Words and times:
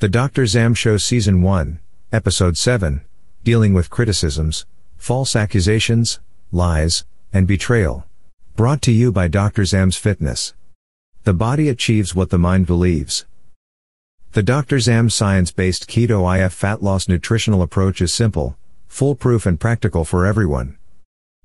The 0.00 0.08
Dr. 0.08 0.46
Zam 0.46 0.74
Show 0.74 0.96
Season 0.96 1.42
1, 1.42 1.80
Episode 2.12 2.56
7, 2.56 3.00
Dealing 3.42 3.74
with 3.74 3.90
Criticisms, 3.90 4.64
False 4.96 5.34
Accusations, 5.34 6.20
Lies, 6.52 7.04
and 7.32 7.48
Betrayal. 7.48 8.06
Brought 8.54 8.80
to 8.82 8.92
you 8.92 9.10
by 9.10 9.26
Dr. 9.26 9.64
Zam's 9.64 9.96
Fitness. 9.96 10.54
The 11.24 11.34
body 11.34 11.68
achieves 11.68 12.14
what 12.14 12.30
the 12.30 12.38
mind 12.38 12.64
believes. 12.64 13.26
The 14.34 14.42
Dr. 14.44 14.78
Zam 14.78 15.10
science-based 15.10 15.88
keto 15.88 16.22
IF 16.32 16.52
fat 16.52 16.80
loss 16.80 17.08
nutritional 17.08 17.60
approach 17.60 18.00
is 18.00 18.14
simple, 18.14 18.56
foolproof 18.86 19.46
and 19.46 19.58
practical 19.58 20.04
for 20.04 20.26
everyone. 20.26 20.78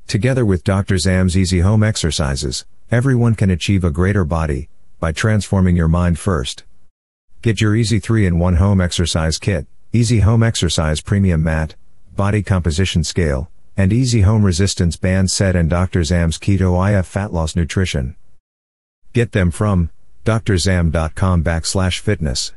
Together 0.05 0.45
with 0.45 0.63
Dr. 0.63 0.99
Zam's 0.99 1.35
easy 1.35 1.61
home 1.61 1.81
exercises, 1.81 2.65
everyone 2.91 3.33
can 3.33 3.49
achieve 3.49 3.83
a 3.83 3.89
greater 3.89 4.23
body 4.23 4.69
by 4.99 5.11
transforming 5.11 5.75
your 5.75 5.87
mind 5.87 6.19
first. 6.19 6.65
Get 7.43 7.59
your 7.59 7.75
Easy 7.75 7.99
3-in-1 7.99 8.55
home 8.55 8.79
exercise 8.79 9.37
kit, 9.37 9.67
Easy 9.91 10.21
Home 10.21 10.43
Exercise 10.43 11.01
Premium 11.01 11.43
Mat, 11.43 11.75
Body 12.15 12.41
Composition 12.41 13.03
Scale, 13.03 13.51
and 13.75 13.91
Easy 13.91 14.21
Home 14.21 14.45
Resistance 14.45 14.95
Band 14.95 15.29
Set 15.29 15.53
and 15.53 15.69
Dr. 15.69 16.05
Zam's 16.05 16.39
Keto 16.39 16.71
IF 16.97 17.05
Fat 17.05 17.33
Loss 17.33 17.57
Nutrition. 17.57 18.15
Get 19.11 19.33
them 19.33 19.51
from 19.51 19.89
drzam.com 20.23 21.43
backslash 21.43 21.99
fitness. 21.99 22.53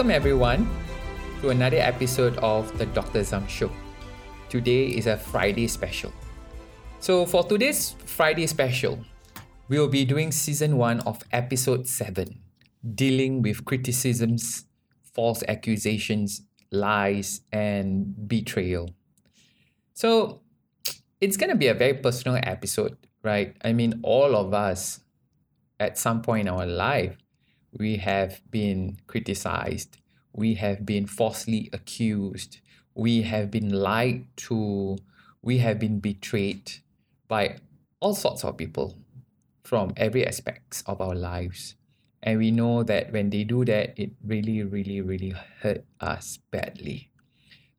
Welcome 0.00 0.16
everyone 0.16 0.66
to 1.42 1.50
another 1.50 1.76
episode 1.76 2.34
of 2.38 2.72
the 2.78 2.86
Dr. 2.86 3.22
Zam 3.22 3.46
Show. 3.46 3.70
Today 4.48 4.86
is 4.86 5.06
a 5.06 5.18
Friday 5.18 5.68
special. 5.68 6.10
So 7.00 7.26
for 7.26 7.44
today's 7.44 7.96
Friday 8.06 8.46
special, 8.46 8.98
we'll 9.68 9.88
be 9.88 10.06
doing 10.06 10.32
season 10.32 10.78
1 10.78 11.00
of 11.00 11.22
episode 11.32 11.86
7, 11.86 12.26
dealing 12.94 13.42
with 13.42 13.66
criticisms, 13.66 14.64
false 15.02 15.42
accusations, 15.46 16.46
lies 16.70 17.42
and 17.52 18.26
betrayal. 18.26 18.88
So 19.92 20.40
it's 21.20 21.36
going 21.36 21.50
to 21.50 21.56
be 21.56 21.66
a 21.66 21.74
very 21.74 21.92
personal 21.92 22.40
episode, 22.42 22.96
right? 23.22 23.54
I 23.62 23.74
mean 23.74 24.00
all 24.02 24.34
of 24.34 24.54
us 24.54 25.00
at 25.78 25.98
some 25.98 26.22
point 26.22 26.48
in 26.48 26.54
our 26.54 26.64
life 26.64 27.18
we 27.72 27.96
have 27.96 28.40
been 28.50 28.98
criticized, 29.06 29.98
we 30.32 30.54
have 30.54 30.84
been 30.84 31.06
falsely 31.06 31.68
accused, 31.72 32.58
we 32.94 33.22
have 33.22 33.50
been 33.50 33.70
lied 33.70 34.26
to, 34.36 34.98
we 35.42 35.58
have 35.58 35.78
been 35.78 36.00
betrayed 36.00 36.72
by 37.28 37.56
all 38.00 38.14
sorts 38.14 38.44
of 38.44 38.56
people 38.56 38.96
from 39.62 39.92
every 39.96 40.26
aspects 40.26 40.82
of 40.86 41.00
our 41.00 41.14
lives. 41.14 41.76
And 42.22 42.38
we 42.38 42.50
know 42.50 42.82
that 42.82 43.12
when 43.12 43.30
they 43.30 43.44
do 43.44 43.64
that, 43.64 43.98
it 43.98 44.10
really, 44.22 44.62
really, 44.62 45.00
really 45.00 45.34
hurt 45.60 45.84
us 46.00 46.38
badly. 46.50 47.10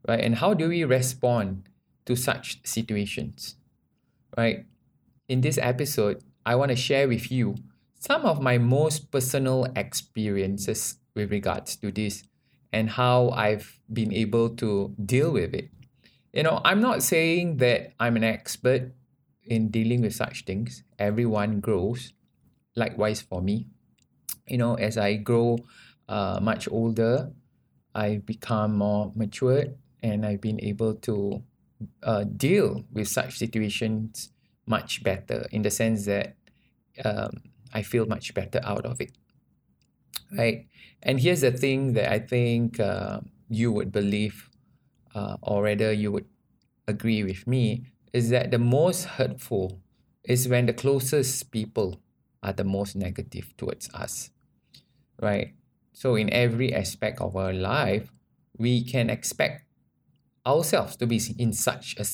Right? 0.08 0.20
And 0.20 0.36
how 0.36 0.54
do 0.54 0.70
we 0.70 0.84
respond 0.84 1.70
to 2.06 2.16
such 2.16 2.66
situations? 2.66 3.56
Right? 4.36 4.66
In 5.28 5.42
this 5.42 5.60
episode, 5.62 6.24
I 6.46 6.56
want 6.56 6.70
to 6.70 6.76
share 6.76 7.08
with 7.08 7.32
you 7.32 7.56
some 8.02 8.26
of 8.26 8.42
my 8.42 8.58
most 8.58 9.12
personal 9.12 9.68
experiences 9.76 10.98
with 11.14 11.30
regards 11.30 11.76
to 11.76 11.92
this 11.92 12.24
and 12.74 12.90
how 12.90 13.30
I've 13.30 13.80
been 13.94 14.12
able 14.12 14.50
to 14.58 14.96
deal 15.06 15.32
with 15.32 15.54
it. 15.54 15.70
You 16.34 16.42
know, 16.42 16.62
I'm 16.66 16.82
not 16.82 17.04
saying 17.04 17.58
that 17.58 17.94
I'm 18.00 18.18
an 18.18 18.24
expert 18.24 18.92
in 19.44 19.70
dealing 19.70 20.02
with 20.02 20.16
such 20.16 20.46
things. 20.46 20.84
Everyone 20.98 21.60
grows. 21.60 22.14
Likewise 22.76 23.22
for 23.22 23.40
me. 23.40 23.68
You 24.48 24.58
know, 24.58 24.76
as 24.76 24.98
I 24.98 25.18
grow 25.18 25.60
uh, 26.10 26.40
much 26.42 26.68
older, 26.72 27.32
I've 27.94 28.26
become 28.26 28.78
more 28.78 29.12
matured 29.14 29.78
and 30.02 30.26
I've 30.26 30.42
been 30.42 30.60
able 30.64 30.96
to 31.06 31.44
uh, 32.02 32.24
deal 32.24 32.84
with 32.92 33.10
such 33.10 33.38
situations 33.38 34.32
much 34.66 35.04
better 35.04 35.46
in 35.52 35.62
the 35.62 35.70
sense 35.70 36.06
that 36.06 36.36
um, 37.06 37.51
I 37.74 37.82
feel 37.82 38.06
much 38.06 38.34
better 38.34 38.60
out 38.64 38.86
of 38.86 39.02
it. 39.02 39.12
Right? 40.38 40.68
And 41.04 41.20
here's 41.20 41.42
the 41.42 41.52
thing 41.52 41.94
that 41.94 42.12
I 42.12 42.20
think 42.20 42.80
uh, 42.80 43.22
you 43.50 43.72
would 43.72 43.92
believe, 43.92 44.50
uh, 45.16 45.38
or 45.42 45.64
rather, 45.64 45.92
you 45.92 46.12
would 46.12 46.28
agree 46.88 47.24
with 47.24 47.48
me, 47.48 47.86
is 48.14 48.30
that 48.30 48.52
the 48.52 48.60
most 48.60 49.06
hurtful 49.06 49.82
is 50.24 50.48
when 50.48 50.66
the 50.68 50.74
closest 50.74 51.52
people 51.52 52.02
are 52.44 52.54
the 52.54 52.64
most 52.64 52.96
negative 52.96 53.54
towards 53.58 53.90
us. 53.94 54.30
Right? 55.22 55.54
So, 55.94 56.16
in 56.16 56.30
every 56.32 56.74
aspect 56.74 57.20
of 57.22 57.36
our 57.36 57.54
life, 57.54 58.12
we 58.58 58.84
can 58.84 59.10
expect 59.10 59.66
ourselves 60.46 60.96
to 60.98 61.08
be 61.08 61.20
in 61.38 61.54
such 61.54 61.96
a 61.98 62.06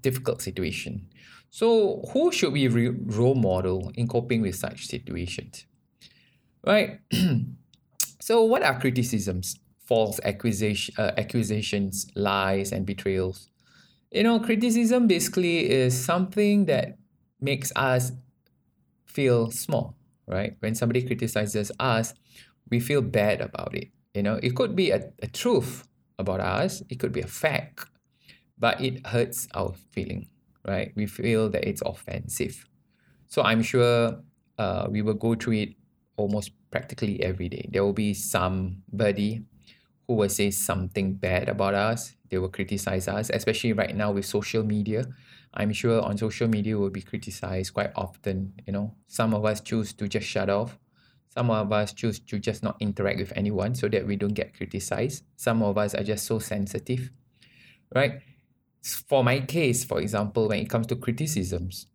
difficult 0.00 0.42
situation 0.42 1.08
so, 1.54 2.02
who 2.12 2.32
should 2.32 2.52
we 2.52 2.66
re- 2.66 2.88
role 2.88 3.36
model 3.36 3.92
in 3.94 4.08
coping 4.08 4.42
with 4.42 4.56
such 4.56 4.88
situations? 4.88 5.66
Right? 6.66 6.98
so, 8.20 8.42
what 8.42 8.64
are 8.64 8.80
criticisms, 8.80 9.60
false 9.78 10.18
accusation, 10.24 10.96
uh, 10.98 11.12
accusations, 11.16 12.10
lies, 12.16 12.72
and 12.72 12.84
betrayals? 12.84 13.50
You 14.10 14.24
know, 14.24 14.40
criticism 14.40 15.06
basically 15.06 15.70
is 15.70 15.94
something 16.04 16.64
that 16.64 16.98
makes 17.40 17.70
us 17.76 18.10
feel 19.06 19.52
small, 19.52 19.94
right? 20.26 20.56
When 20.58 20.74
somebody 20.74 21.02
criticizes 21.02 21.70
us, 21.78 22.14
we 22.68 22.80
feel 22.80 23.00
bad 23.00 23.40
about 23.40 23.76
it. 23.76 23.90
You 24.12 24.24
know, 24.24 24.40
it 24.42 24.56
could 24.56 24.74
be 24.74 24.90
a, 24.90 25.12
a 25.22 25.28
truth 25.28 25.86
about 26.18 26.40
us, 26.40 26.82
it 26.88 26.98
could 26.98 27.12
be 27.12 27.20
a 27.20 27.28
fact, 27.28 27.84
but 28.58 28.80
it 28.80 29.06
hurts 29.06 29.46
our 29.54 29.72
feeling 29.92 30.26
right? 30.66 30.92
We 30.96 31.06
feel 31.06 31.48
that 31.50 31.66
it's 31.68 31.82
offensive. 31.82 32.66
So 33.28 33.42
I'm 33.42 33.62
sure 33.62 34.22
uh, 34.58 34.86
we 34.90 35.02
will 35.02 35.14
go 35.14 35.34
through 35.34 35.54
it 35.54 35.74
almost 36.16 36.52
practically 36.70 37.22
every 37.22 37.48
day. 37.48 37.68
There 37.72 37.84
will 37.84 37.92
be 37.92 38.14
somebody 38.14 39.44
who 40.06 40.14
will 40.14 40.28
say 40.28 40.50
something 40.50 41.14
bad 41.14 41.48
about 41.48 41.74
us. 41.74 42.14
They 42.30 42.38
will 42.38 42.48
criticize 42.50 43.08
us, 43.08 43.30
especially 43.30 43.72
right 43.72 43.94
now 43.94 44.12
with 44.12 44.26
social 44.26 44.62
media. 44.62 45.06
I'm 45.54 45.72
sure 45.72 46.02
on 46.02 46.18
social 46.18 46.48
media 46.48 46.78
we'll 46.78 46.90
be 46.90 47.02
criticized 47.02 47.74
quite 47.74 47.92
often. 47.96 48.54
You 48.66 48.72
know, 48.72 48.94
some 49.06 49.34
of 49.34 49.44
us 49.44 49.60
choose 49.60 49.92
to 49.94 50.08
just 50.08 50.26
shut 50.26 50.50
off. 50.50 50.78
Some 51.28 51.50
of 51.50 51.72
us 51.72 51.92
choose 51.92 52.20
to 52.20 52.38
just 52.38 52.62
not 52.62 52.76
interact 52.80 53.18
with 53.18 53.32
anyone 53.34 53.74
so 53.74 53.88
that 53.88 54.06
we 54.06 54.16
don't 54.16 54.34
get 54.34 54.54
criticized. 54.56 55.24
Some 55.36 55.62
of 55.62 55.76
us 55.78 55.94
are 55.94 56.04
just 56.04 56.26
so 56.26 56.38
sensitive, 56.38 57.10
right? 57.94 58.20
For 58.84 59.24
my 59.24 59.40
case, 59.40 59.82
for 59.82 60.00
example, 60.00 60.48
when 60.48 60.58
it 60.58 60.68
comes 60.68 60.86
to 60.88 60.96
criticisms, 60.96 61.86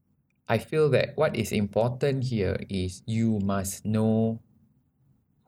I 0.48 0.58
feel 0.58 0.90
that 0.90 1.16
what 1.16 1.36
is 1.36 1.52
important 1.52 2.24
here 2.24 2.58
is 2.70 3.04
you 3.06 3.40
must 3.40 3.86
know 3.86 4.40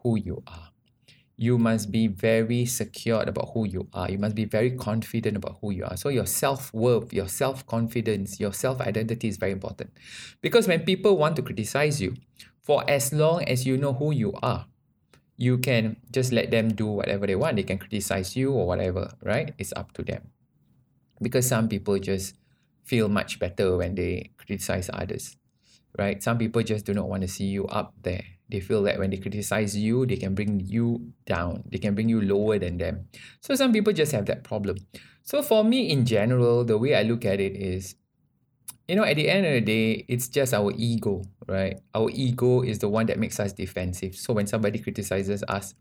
who 0.03 0.17
you 0.17 0.43
are. 0.45 0.69
You 1.37 1.57
must 1.57 1.91
be 1.91 2.05
very 2.05 2.67
secure 2.67 3.23
about 3.23 3.49
who 3.55 3.65
you 3.67 3.87
are. 3.93 4.11
You 4.11 4.19
must 4.19 4.35
be 4.35 4.45
very 4.45 4.69
confident 4.69 5.37
about 5.37 5.57
who 5.59 5.71
you 5.71 5.85
are. 5.85 5.97
So, 5.97 6.09
your 6.09 6.27
self 6.27 6.71
worth, 6.71 7.11
your 7.11 7.27
self 7.27 7.65
confidence, 7.65 8.39
your 8.39 8.53
self 8.53 8.79
identity 8.79 9.27
is 9.27 9.37
very 9.37 9.51
important. 9.51 9.89
Because 10.41 10.67
when 10.67 10.81
people 10.81 11.17
want 11.17 11.35
to 11.37 11.41
criticize 11.41 11.99
you, 11.99 12.15
for 12.61 12.87
as 12.87 13.11
long 13.11 13.43
as 13.45 13.65
you 13.65 13.75
know 13.77 13.93
who 13.93 14.11
you 14.11 14.33
are, 14.43 14.67
you 15.37 15.57
can 15.57 15.97
just 16.11 16.31
let 16.31 16.51
them 16.51 16.75
do 16.75 16.85
whatever 16.85 17.25
they 17.25 17.35
want. 17.35 17.55
They 17.55 17.63
can 17.63 17.79
criticize 17.79 18.35
you 18.35 18.51
or 18.51 18.67
whatever, 18.67 19.11
right? 19.23 19.55
It's 19.57 19.73
up 19.75 19.93
to 19.93 20.03
them 20.03 20.30
because 21.21 21.47
some 21.47 21.69
people 21.69 21.97
just 21.99 22.35
feel 22.83 23.07
much 23.07 23.39
better 23.39 23.77
when 23.77 23.95
they 23.95 24.31
criticize 24.37 24.89
others 24.93 25.37
right? 25.97 26.21
Some 26.21 26.37
people 26.37 26.63
just 26.63 26.85
do 26.85 26.93
not 26.93 27.09
want 27.09 27.21
to 27.21 27.27
see 27.27 27.45
you 27.45 27.65
up 27.67 27.93
there. 28.01 28.23
They 28.49 28.59
feel 28.59 28.83
that 28.83 28.99
when 28.99 29.09
they 29.09 29.17
criticize 29.17 29.75
you 29.77 30.05
they 30.05 30.17
can 30.17 30.35
bring 30.35 30.59
you 30.59 31.13
down. 31.25 31.63
They 31.71 31.77
can 31.77 31.95
bring 31.95 32.09
you 32.09 32.21
lower 32.21 32.59
than 32.59 32.77
them. 32.77 33.07
So 33.39 33.55
some 33.55 33.71
people 33.71 33.93
just 33.93 34.11
have 34.11 34.25
that 34.25 34.43
problem. 34.43 34.77
So 35.23 35.41
for 35.41 35.63
me 35.63 35.89
in 35.89 36.05
general 36.05 36.65
the 36.65 36.77
way 36.77 36.95
i 36.95 37.03
look 37.03 37.25
at 37.25 37.39
it 37.39 37.55
is 37.55 37.95
you 38.87 38.97
know, 38.97 39.05
at 39.05 39.15
the 39.15 39.29
end 39.29 39.45
of 39.45 39.53
the 39.53 39.61
day, 39.61 40.05
it's 40.09 40.27
just 40.27 40.53
our 40.53 40.73
ego, 40.75 41.23
right? 41.47 41.79
Our 41.95 42.09
ego 42.09 42.61
is 42.61 42.79
the 42.79 42.89
one 42.89 43.05
that 43.05 43.19
makes 43.19 43.39
us 43.39 43.53
defensive. 43.53 44.15
So 44.15 44.33
when 44.33 44.47
somebody 44.47 44.79
criticizes 44.79 45.43
us, 45.47 45.75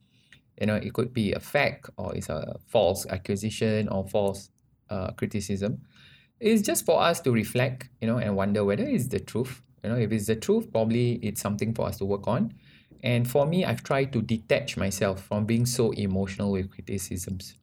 you 0.61 0.69
know, 0.69 0.77
it 0.77 0.93
could 0.95 1.13
be 1.13 1.33
a 1.33 1.41
fact 1.41 1.91
or 1.97 2.15
it's 2.15 2.29
a 2.29 2.57
false 2.69 3.07
accusation 3.07 3.89
or 3.89 4.07
false 4.07 4.51
uh, 4.91 5.13
criticism. 5.13 5.81
It's 6.39 6.63
just 6.63 6.85
for 6.85 7.01
us 7.01 7.21
to 7.21 7.33
reflect, 7.33 7.89
you 8.01 8.09
know, 8.09 8.19
and 8.19 8.37
wonder 8.37 8.65
whether 8.65 8.85
it's 8.85 9.09
the 9.09 9.21
truth. 9.21 9.63
You 9.83 9.91
know, 9.91 9.97
if 9.97 10.13
it's 10.13 10.27
the 10.27 10.37
truth, 10.37 10.71
probably 10.71 11.13
it's 11.23 11.41
something 11.41 11.75
for 11.75 11.87
us 11.87 11.99
to 11.99 12.05
work 12.05 12.27
on. 12.29 12.55
And 13.03 13.29
for 13.31 13.47
me, 13.47 13.65
I've 13.65 13.83
tried 13.83 14.13
to 14.13 14.21
detach 14.23 14.77
myself 14.77 15.23
from 15.23 15.47
being 15.47 15.65
so 15.65 15.91
emotional 15.93 16.53
with 16.53 16.71
criticisms. 16.71 17.55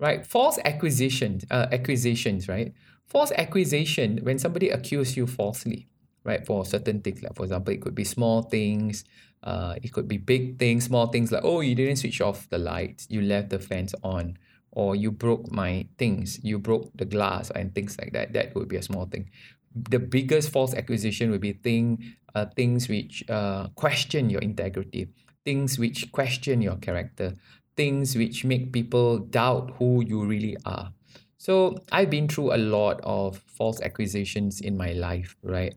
Right? 0.00 0.26
False 0.26 0.58
acquisitions, 0.64 1.44
uh, 1.50 1.68
accusations, 1.70 2.48
right? 2.48 2.72
False 3.06 3.32
accusation, 3.32 4.18
when 4.22 4.38
somebody 4.38 4.70
accuses 4.70 5.16
you 5.16 5.26
falsely, 5.26 5.86
right, 6.24 6.44
for 6.44 6.64
certain 6.64 7.00
things, 7.00 7.22
like 7.22 7.34
for 7.36 7.44
example, 7.44 7.72
it 7.72 7.80
could 7.80 7.94
be 7.94 8.04
small 8.04 8.42
things, 8.42 9.04
uh, 9.42 9.74
it 9.82 9.92
could 9.92 10.08
be 10.08 10.16
big 10.16 10.58
things, 10.58 10.84
small 10.84 11.06
things 11.08 11.30
like, 11.30 11.44
oh, 11.44 11.60
you 11.60 11.74
didn't 11.74 11.96
switch 11.96 12.20
off 12.20 12.48
the 12.48 12.58
lights, 12.58 13.06
you 13.10 13.20
left 13.20 13.50
the 13.50 13.58
fans 13.58 13.94
on, 14.02 14.36
or 14.74 14.94
you 14.96 15.10
broke 15.10 15.50
my 15.50 15.86
things, 15.98 16.38
you 16.42 16.58
broke 16.58 16.90
the 16.94 17.04
glass, 17.04 17.50
and 17.50 17.74
things 17.74 17.96
like 17.98 18.12
that. 18.12 18.32
That 18.32 18.54
would 18.54 18.68
be 18.68 18.76
a 18.76 18.82
small 18.82 19.06
thing. 19.06 19.30
The 19.74 19.98
biggest 19.98 20.50
false 20.50 20.74
accusation 20.74 21.30
would 21.30 21.40
be 21.40 21.54
thing, 21.54 22.14
uh, 22.34 22.46
things 22.56 22.88
which 22.88 23.24
uh, 23.30 23.68
question 23.74 24.30
your 24.30 24.40
integrity, 24.40 25.08
things 25.44 25.78
which 25.78 26.10
question 26.12 26.60
your 26.60 26.76
character, 26.76 27.34
things 27.76 28.16
which 28.16 28.44
make 28.44 28.72
people 28.72 29.18
doubt 29.18 29.72
who 29.78 30.04
you 30.04 30.24
really 30.24 30.56
are. 30.64 30.92
So 31.38 31.76
I've 31.92 32.10
been 32.10 32.28
through 32.28 32.54
a 32.54 32.58
lot 32.58 33.00
of 33.02 33.38
false 33.46 33.80
accusations 33.80 34.60
in 34.60 34.76
my 34.76 34.92
life, 34.92 35.36
right? 35.42 35.74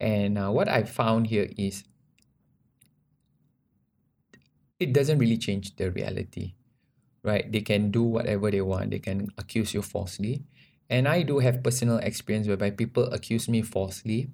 And 0.00 0.38
uh, 0.38 0.50
what 0.50 0.68
I 0.68 0.82
found 0.82 1.26
here 1.26 1.48
is 1.56 1.84
it 4.78 4.92
doesn't 4.92 5.18
really 5.18 5.38
change 5.38 5.74
the 5.76 5.90
reality, 5.90 6.54
right? 7.22 7.50
They 7.50 7.60
can 7.60 7.90
do 7.90 8.02
whatever 8.02 8.50
they 8.50 8.60
want, 8.60 8.90
they 8.90 8.98
can 8.98 9.28
accuse 9.38 9.74
you 9.74 9.82
falsely. 9.82 10.44
And 10.90 11.06
I 11.06 11.22
do 11.22 11.38
have 11.38 11.62
personal 11.62 11.98
experience 11.98 12.48
whereby 12.48 12.70
people 12.70 13.12
accuse 13.12 13.48
me 13.48 13.60
falsely 13.62 14.30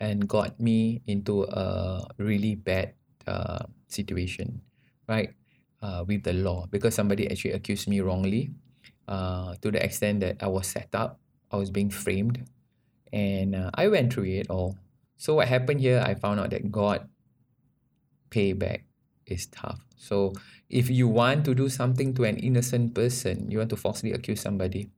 and 0.00 0.28
got 0.28 0.60
me 0.60 1.00
into 1.06 1.44
a 1.44 2.06
really 2.18 2.54
bad 2.54 2.92
uh, 3.26 3.64
situation, 3.88 4.60
right? 5.08 5.32
Uh, 5.80 6.04
with 6.06 6.24
the 6.24 6.32
law 6.32 6.64
because 6.70 6.94
somebody 6.94 7.30
actually 7.30 7.52
accused 7.52 7.88
me 7.88 8.00
wrongly 8.00 8.48
uh, 9.08 9.54
to 9.60 9.70
the 9.70 9.82
extent 9.82 10.20
that 10.20 10.42
I 10.42 10.48
was 10.48 10.66
set 10.66 10.88
up, 10.94 11.20
I 11.50 11.56
was 11.56 11.70
being 11.70 11.90
framed, 11.90 12.48
and 13.12 13.54
uh, 13.54 13.70
I 13.74 13.88
went 13.88 14.12
through 14.12 14.24
it 14.24 14.48
all. 14.50 14.78
So 15.16 15.34
what 15.34 15.48
happened 15.48 15.80
here? 15.80 16.02
I 16.04 16.14
found 16.14 16.40
out 16.40 16.50
that 16.50 16.70
God 16.70 17.08
payback 18.30 18.82
is 19.26 19.46
tough. 19.46 19.84
So 19.96 20.32
if 20.68 20.90
you 20.90 21.08
want 21.08 21.44
to 21.46 21.54
do 21.54 21.68
something 21.68 22.14
to 22.14 22.24
an 22.24 22.36
innocent 22.38 22.94
person, 22.94 23.50
you 23.50 23.58
want 23.58 23.70
to 23.70 23.76
falsely 23.76 24.12
accuse 24.12 24.40
somebody, 24.40 24.90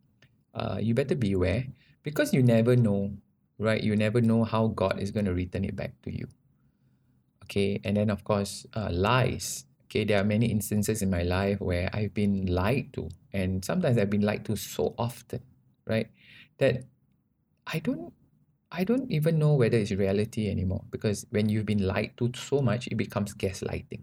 uh, 0.54 0.78
you 0.80 0.94
better 0.94 1.14
beware 1.14 1.66
because 2.02 2.32
you 2.32 2.42
never 2.42 2.76
know, 2.76 3.12
right? 3.58 3.82
You 3.82 3.96
never 3.96 4.20
know 4.20 4.44
how 4.44 4.68
God 4.68 4.98
is 4.98 5.10
going 5.10 5.26
to 5.26 5.34
return 5.34 5.64
it 5.64 5.76
back 5.76 5.92
to 6.02 6.10
you. 6.10 6.28
Okay, 7.44 7.80
and 7.84 7.96
then 7.96 8.10
of 8.10 8.24
course, 8.24 8.66
uh, 8.74 8.90
lies. 8.90 9.64
Okay, 9.86 10.04
there 10.04 10.20
are 10.20 10.24
many 10.24 10.46
instances 10.46 11.00
in 11.00 11.10
my 11.10 11.22
life 11.22 11.60
where 11.60 11.88
I've 11.92 12.12
been 12.12 12.46
lied 12.46 12.92
to 12.94 13.08
and 13.32 13.64
sometimes 13.64 13.98
I've 13.98 14.10
been 14.10 14.22
lied 14.26 14.44
to 14.46 14.56
so 14.56 14.94
often, 14.98 15.40
right? 15.86 16.08
That 16.58 16.84
I 17.66 17.78
don't 17.78 18.12
I 18.72 18.82
don't 18.82 19.10
even 19.12 19.38
know 19.38 19.54
whether 19.54 19.78
it's 19.78 19.92
reality 19.92 20.50
anymore 20.50 20.82
because 20.90 21.24
when 21.30 21.48
you've 21.48 21.66
been 21.66 21.86
lied 21.86 22.16
to 22.18 22.32
so 22.34 22.60
much, 22.60 22.88
it 22.88 22.96
becomes 22.96 23.34
gaslighting. 23.34 24.02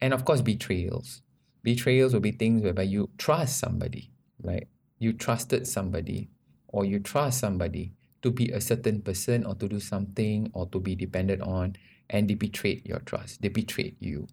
And 0.00 0.14
of 0.14 0.24
course, 0.24 0.40
betrayals. 0.40 1.22
Betrayals 1.62 2.12
will 2.12 2.20
be 2.20 2.32
things 2.32 2.62
whereby 2.62 2.82
you 2.82 3.10
trust 3.18 3.58
somebody, 3.58 4.10
right? 4.42 4.68
You 4.98 5.12
trusted 5.12 5.66
somebody 5.66 6.30
or 6.68 6.84
you 6.84 7.00
trust 7.00 7.40
somebody 7.40 7.92
to 8.22 8.30
be 8.30 8.50
a 8.50 8.60
certain 8.60 9.02
person 9.02 9.44
or 9.44 9.54
to 9.56 9.68
do 9.68 9.80
something 9.80 10.50
or 10.54 10.66
to 10.68 10.80
be 10.80 10.94
dependent 10.94 11.42
on, 11.42 11.76
and 12.10 12.28
they 12.28 12.34
betrayed 12.34 12.86
your 12.86 13.00
trust. 13.00 13.42
They 13.42 13.48
betrayed 13.48 13.96
you. 14.00 14.28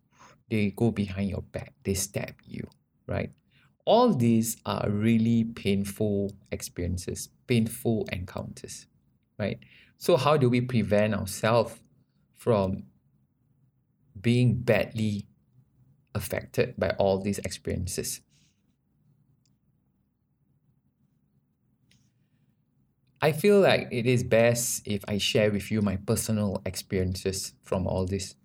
They 0.50 0.72
go 0.72 0.92
behind 0.92 1.30
your 1.30 1.42
back. 1.42 1.74
They 1.84 1.94
stab 1.94 2.36
you, 2.44 2.68
right? 3.08 3.32
all 3.86 4.14
these 4.14 4.58
are 4.66 4.90
really 4.90 5.44
painful 5.44 6.32
experiences, 6.52 7.30
painful 7.48 8.08
encounters, 8.12 8.88
right? 9.38 9.60
So, 9.98 10.18
how 10.18 10.38
do 10.38 10.50
we 10.50 10.62
prevent 10.62 11.14
ourselves 11.14 11.80
from 12.38 12.84
being 14.20 14.56
badly 14.56 15.28
affected 16.16 16.76
by 16.78 16.92
all 16.92 17.20
these 17.20 17.40
experiences? 17.40 18.22
I 23.22 23.32
feel 23.32 23.60
like 23.62 23.88
it 23.92 24.06
is 24.06 24.24
best 24.24 24.86
if 24.88 25.04
I 25.08 25.18
share 25.18 25.52
with 25.52 25.72
you 25.72 25.82
my 25.82 25.96
personal 25.96 26.62
experiences 26.66 27.54
from 27.64 27.88
all 27.88 28.06
this, 28.06 28.36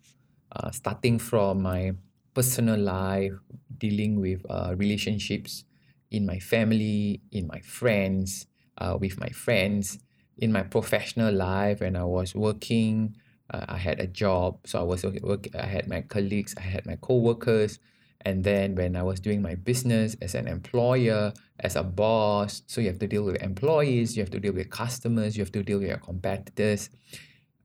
uh, 0.52 0.70
starting 0.70 1.18
from 1.18 1.62
my 1.62 1.92
personal 2.34 2.78
life, 2.78 3.32
dealing 3.76 4.20
with 4.20 4.46
uh, 4.48 4.74
relationships 4.76 5.64
in 6.10 6.24
my 6.24 6.38
family, 6.38 7.20
in 7.32 7.48
my 7.48 7.60
friends, 7.60 8.46
uh, 8.78 8.96
with 9.00 9.18
my 9.18 9.28
friends, 9.30 9.98
in 10.38 10.52
my 10.52 10.62
professional 10.62 11.34
life 11.34 11.80
when 11.80 11.96
I 11.96 12.04
was 12.04 12.34
working. 12.34 13.16
Uh, 13.50 13.64
I 13.68 13.78
had 13.78 14.00
a 14.00 14.06
job, 14.06 14.66
so 14.66 14.78
I 14.78 14.82
was 14.82 15.04
work. 15.04 15.48
I 15.54 15.66
had 15.66 15.88
my 15.88 16.02
colleagues, 16.02 16.54
I 16.58 16.62
had 16.62 16.84
my 16.86 16.96
co-workers, 17.00 17.78
and 18.22 18.44
then 18.44 18.74
when 18.74 18.96
I 18.96 19.02
was 19.02 19.20
doing 19.20 19.40
my 19.40 19.54
business 19.54 20.16
as 20.20 20.34
an 20.34 20.48
employer, 20.48 21.32
as 21.60 21.76
a 21.76 21.82
boss, 21.82 22.62
so 22.66 22.80
you 22.80 22.88
have 22.88 22.98
to 22.98 23.06
deal 23.06 23.24
with 23.24 23.42
employees, 23.42 24.16
you 24.16 24.22
have 24.22 24.30
to 24.30 24.40
deal 24.40 24.52
with 24.52 24.70
customers, 24.70 25.36
you 25.36 25.42
have 25.42 25.52
to 25.52 25.62
deal 25.62 25.78
with 25.78 25.88
your 25.88 25.98
competitors, 25.98 26.90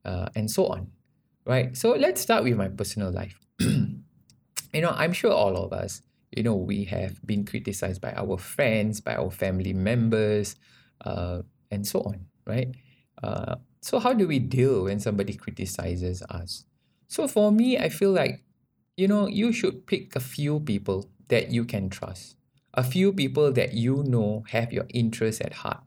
uh, 0.06 0.30
and 0.36 0.50
so 0.50 0.68
on, 0.68 0.88
right? 1.46 1.76
So 1.76 1.92
let's 1.92 2.22
start 2.22 2.44
with 2.44 2.56
my 2.56 2.70
personal 2.70 3.12
life. 3.12 3.40
you 3.60 4.82
know, 4.82 4.92
I'm 4.92 5.14
sure 5.14 5.32
all 5.32 5.58
of 5.58 5.74
us, 5.74 6.02
you 6.32 6.44
know, 6.44 6.56
we 6.56 6.86
have 6.86 7.26
been 7.26 7.46
criticized 7.46 8.02
by 8.02 8.14
our 8.14 8.38
friends, 8.38 9.02
by 9.02 9.16
our 9.16 9.32
family 9.32 9.74
members, 9.74 10.56
uh, 11.04 11.42
and 11.72 11.86
so 11.86 12.02
on, 12.02 12.26
right? 12.46 12.70
Uh, 13.22 13.56
so, 13.84 14.00
how 14.00 14.14
do 14.14 14.28
we 14.28 14.40
deal 14.40 14.86
when 14.86 15.02
somebody 15.02 15.34
criticizes 15.34 16.22
us? 16.30 16.64
So, 17.10 17.28
for 17.28 17.52
me, 17.52 17.78
I 17.78 17.90
feel 17.90 18.12
like, 18.12 18.42
you 18.96 19.10
know, 19.10 19.28
you 19.28 19.52
should 19.52 19.86
pick 19.86 20.16
a 20.16 20.22
few 20.22 20.62
people 20.62 21.10
that 21.28 21.52
you 21.52 21.66
can 21.66 21.90
trust, 21.90 22.38
a 22.74 22.84
few 22.84 23.12
people 23.12 23.52
that 23.52 23.74
you 23.74 24.04
know 24.04 24.46
have 24.52 24.72
your 24.72 24.86
interests 24.94 25.42
at 25.42 25.52
heart, 25.52 25.84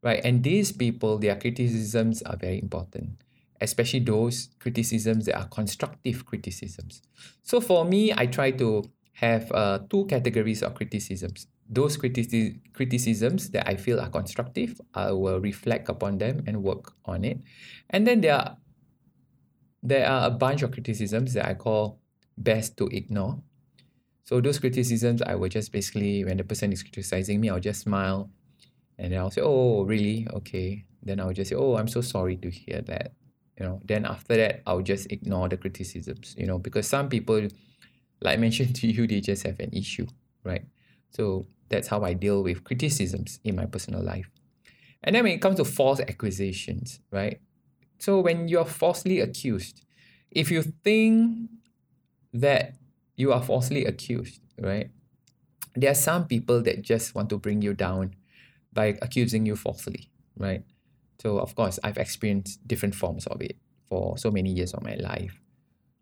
right? 0.00 0.20
And 0.24 0.44
these 0.44 0.70
people, 0.70 1.18
their 1.18 1.34
criticisms 1.34 2.22
are 2.22 2.36
very 2.36 2.60
important 2.60 3.22
especially 3.60 3.98
those 3.98 4.50
criticisms 4.60 5.26
that 5.26 5.36
are 5.36 5.48
constructive 5.48 6.24
criticisms. 6.24 7.02
So 7.42 7.60
for 7.60 7.84
me, 7.84 8.12
I 8.16 8.26
try 8.26 8.52
to 8.52 8.84
have 9.14 9.50
uh, 9.52 9.80
two 9.90 10.06
categories 10.06 10.62
of 10.62 10.74
criticisms. 10.74 11.48
Those 11.68 11.96
critici- 11.96 12.60
criticisms 12.72 13.50
that 13.50 13.68
I 13.68 13.76
feel 13.76 14.00
are 14.00 14.08
constructive, 14.08 14.80
I 14.94 15.12
will 15.12 15.40
reflect 15.40 15.88
upon 15.88 16.18
them 16.18 16.42
and 16.46 16.62
work 16.62 16.94
on 17.04 17.24
it. 17.24 17.38
And 17.90 18.06
then 18.06 18.20
there 18.20 18.34
are 18.34 18.56
there 19.82 20.08
are 20.08 20.26
a 20.26 20.30
bunch 20.30 20.62
of 20.62 20.72
criticisms 20.72 21.34
that 21.34 21.46
I 21.46 21.54
call 21.54 22.00
best 22.36 22.76
to 22.78 22.86
ignore. 22.88 23.40
So 24.24 24.40
those 24.40 24.58
criticisms, 24.58 25.22
I 25.22 25.34
will 25.36 25.48
just 25.48 25.72
basically, 25.72 26.24
when 26.24 26.36
the 26.36 26.44
person 26.44 26.72
is 26.72 26.82
criticizing 26.82 27.40
me, 27.40 27.48
I'll 27.48 27.60
just 27.60 27.82
smile, 27.82 28.30
and 28.98 29.12
then 29.12 29.20
I'll 29.20 29.30
say, 29.30 29.42
"Oh, 29.42 29.84
really? 29.84 30.26
Okay." 30.32 30.84
Then 31.02 31.20
I'll 31.20 31.32
just 31.32 31.50
say, 31.50 31.56
"Oh, 31.56 31.76
I'm 31.76 31.88
so 31.88 32.00
sorry 32.00 32.36
to 32.38 32.50
hear 32.50 32.82
that." 32.82 33.12
you 33.58 33.66
know 33.66 33.80
then 33.84 34.04
after 34.04 34.36
that 34.36 34.62
i'll 34.66 34.82
just 34.82 35.10
ignore 35.10 35.48
the 35.48 35.56
criticisms 35.56 36.34
you 36.38 36.46
know 36.46 36.58
because 36.58 36.86
some 36.86 37.08
people 37.08 37.40
like 38.20 38.34
i 38.34 38.36
mentioned 38.36 38.74
to 38.80 38.86
you 38.86 39.06
they 39.06 39.20
just 39.20 39.46
have 39.46 39.58
an 39.60 39.70
issue 39.72 40.06
right 40.44 40.64
so 41.10 41.46
that's 41.68 41.88
how 41.88 42.02
i 42.02 42.12
deal 42.12 42.42
with 42.42 42.64
criticisms 42.64 43.40
in 43.44 43.56
my 43.56 43.66
personal 43.66 44.02
life. 44.02 44.30
And 45.04 45.14
then 45.14 45.22
when 45.24 45.32
it 45.32 45.40
comes 45.40 45.56
to 45.56 45.64
false 45.64 46.00
accusations 46.00 47.00
right? 47.10 47.40
So 47.98 48.20
when 48.20 48.48
you're 48.48 48.64
falsely 48.64 49.20
accused 49.20 49.84
if 50.30 50.50
you 50.50 50.62
think 50.62 51.50
that 52.32 52.74
you 53.16 53.32
are 53.32 53.42
falsely 53.42 53.84
accused 53.84 54.40
right? 54.60 54.90
There 55.74 55.90
are 55.90 55.94
some 55.94 56.26
people 56.26 56.62
that 56.62 56.82
just 56.82 57.14
want 57.14 57.30
to 57.30 57.38
bring 57.38 57.62
you 57.62 57.74
down 57.74 58.14
by 58.72 58.98
accusing 59.02 59.46
you 59.46 59.56
falsely 59.56 60.10
right? 60.36 60.62
So 61.20 61.38
of 61.38 61.54
course, 61.54 61.78
I've 61.82 61.98
experienced 61.98 62.66
different 62.66 62.94
forms 62.94 63.26
of 63.26 63.42
it 63.42 63.56
for 63.88 64.16
so 64.18 64.30
many 64.30 64.50
years 64.52 64.72
of 64.72 64.82
my 64.82 64.94
life. 64.94 65.40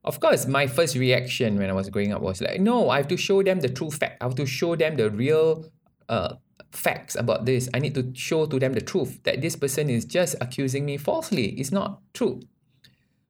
Of 0.07 0.21
course, 0.21 0.47
my 0.47 0.69
first 0.69 0.95
reaction 0.95 1.59
when 1.59 1.69
I 1.69 1.73
was 1.73 1.91
growing 1.91 2.13
up 2.13 2.23
was 2.23 2.41
like, 2.41 2.61
no, 2.61 2.91
I 2.91 2.99
have 2.99 3.09
to 3.09 3.17
show 3.17 3.43
them 3.43 3.59
the 3.61 3.69
true 3.69 3.91
fact. 3.91 4.23
I 4.23 4.25
have 4.25 4.37
to 4.37 4.47
show 4.47 4.77
them 4.77 4.97
the 4.97 5.11
real 5.11 5.65
uh, 6.09 6.35
facts 6.71 7.17
about 7.17 7.45
this. 7.45 7.69
I 7.75 7.81
need 7.81 7.95
to 7.97 8.13
show 8.15 8.47
to 8.47 8.59
them 8.61 8.73
the 8.73 8.81
truth 8.81 9.21
that 9.25 9.41
this 9.41 9.57
person 9.57 9.91
is 9.91 10.05
just 10.05 10.37
accusing 10.41 10.85
me 10.85 10.97
falsely. 10.97 11.49
It's 11.59 11.73
not 11.73 12.03
true. 12.15 12.41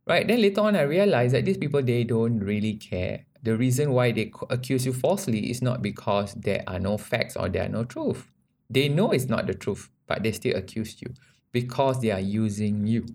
Right? 0.06 0.28
Then 0.28 0.42
later 0.42 0.60
on, 0.60 0.76
I 0.76 0.82
realized 0.82 1.34
that 1.34 1.46
these 1.46 1.56
people, 1.56 1.82
they 1.82 2.04
don't 2.04 2.40
really 2.40 2.74
care. 2.74 3.24
The 3.42 3.56
reason 3.56 3.92
why 3.92 4.12
they 4.12 4.30
accuse 4.50 4.84
you 4.84 4.92
falsely 4.92 5.50
is 5.50 5.62
not 5.62 5.80
because 5.80 6.34
there 6.34 6.62
are 6.66 6.78
no 6.78 6.98
facts 6.98 7.36
or 7.36 7.48
there 7.48 7.64
are 7.64 7.68
no 7.68 7.84
truth. 7.84 8.30
They 8.68 8.88
know 8.88 9.12
it's 9.12 9.26
not 9.26 9.46
the 9.46 9.54
truth, 9.54 9.88
but 10.06 10.22
they 10.22 10.32
still 10.32 10.56
accuse 10.56 11.00
you 11.00 11.14
because 11.52 12.00
they 12.00 12.10
are 12.10 12.20
using 12.20 12.86
you. 12.86 13.06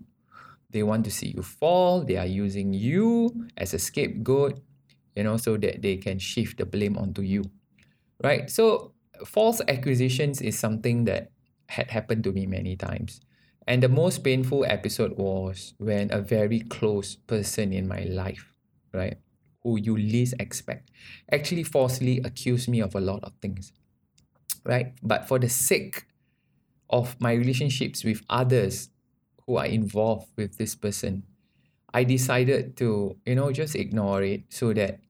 They 0.72 0.82
want 0.82 1.04
to 1.04 1.10
see 1.10 1.32
you 1.36 1.42
fall. 1.42 2.02
They 2.02 2.16
are 2.16 2.26
using 2.26 2.72
you 2.72 3.46
as 3.56 3.74
a 3.74 3.78
scapegoat, 3.78 4.58
you 5.14 5.24
know, 5.24 5.36
so 5.36 5.56
that 5.58 5.82
they 5.82 5.96
can 5.96 6.18
shift 6.18 6.58
the 6.58 6.66
blame 6.66 6.96
onto 6.96 7.22
you. 7.22 7.44
Right? 8.22 8.50
So 8.50 8.92
false 9.24 9.60
accusations 9.68 10.40
is 10.40 10.58
something 10.58 11.04
that 11.04 11.30
had 11.68 11.90
happened 11.90 12.24
to 12.24 12.32
me 12.32 12.46
many 12.46 12.76
times. 12.76 13.20
And 13.66 13.82
the 13.82 13.88
most 13.88 14.24
painful 14.24 14.64
episode 14.66 15.16
was 15.16 15.74
when 15.78 16.12
a 16.12 16.20
very 16.20 16.60
close 16.60 17.14
person 17.14 17.72
in 17.72 17.86
my 17.86 18.02
life, 18.04 18.52
right, 18.92 19.18
who 19.62 19.78
you 19.78 19.96
least 19.96 20.34
expect, 20.40 20.90
actually 21.30 21.62
falsely 21.62 22.18
accused 22.24 22.68
me 22.68 22.80
of 22.80 22.94
a 22.94 23.00
lot 23.00 23.22
of 23.22 23.32
things, 23.40 23.72
right? 24.64 24.94
But 25.02 25.28
for 25.28 25.38
the 25.38 25.48
sake 25.48 26.06
of 26.90 27.20
my 27.20 27.32
relationships 27.32 28.04
with 28.04 28.22
others 28.28 28.90
who 29.52 29.58
are 29.58 29.66
involved 29.66 30.28
with 30.38 30.56
this 30.56 30.74
person, 30.74 31.24
I 31.92 32.04
decided 32.04 32.74
to, 32.78 33.18
you 33.26 33.34
know, 33.34 33.52
just 33.52 33.74
ignore 33.76 34.22
it 34.22 34.44
so 34.48 34.72
that 34.72 35.00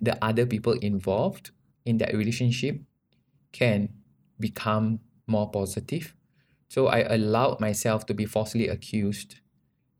the 0.00 0.16
other 0.24 0.46
people 0.46 0.74
involved 0.74 1.50
in 1.84 1.98
that 1.98 2.14
relationship 2.14 2.78
can 3.50 3.88
become 4.38 5.00
more 5.26 5.50
positive. 5.50 6.14
So 6.68 6.86
I 6.86 7.00
allowed 7.00 7.58
myself 7.58 8.06
to 8.06 8.14
be 8.14 8.26
falsely 8.26 8.68
accused 8.68 9.40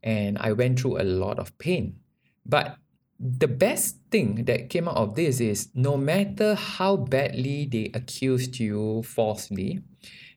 and 0.01 0.37
I 0.37 0.53
went 0.53 0.79
through 0.79 1.01
a 1.01 1.03
lot 1.03 1.37
of 1.37 1.57
pain. 1.57 1.99
But 2.45 2.77
the 3.19 3.49
best 3.49 3.97
thing 4.09 4.45
that 4.45 4.69
came 4.69 4.87
out 4.87 4.95
of 4.95 5.15
this 5.15 5.41
is 5.41 5.67
no 5.73 5.97
matter 5.97 6.55
how 6.55 6.95
badly 6.95 7.67
they 7.69 7.91
accused 7.93 8.57
you 8.57 9.03
falsely 9.03 9.81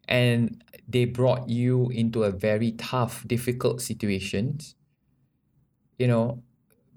and 0.08 0.62
they 0.88 1.04
brought 1.04 1.48
you 1.48 1.88
into 1.90 2.24
a 2.24 2.30
very 2.30 2.72
tough, 2.72 3.26
difficult 3.26 3.80
situations, 3.80 4.74
you 5.98 6.08
know, 6.08 6.42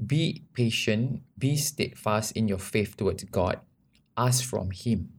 be 0.06 0.44
patient, 0.54 1.22
be 1.38 1.56
steadfast 1.56 2.32
in 2.34 2.48
your 2.48 2.58
faith 2.58 2.98
towards 2.98 3.24
God, 3.26 3.60
ask 4.18 4.44
from 4.44 4.72
Him 4.72 5.10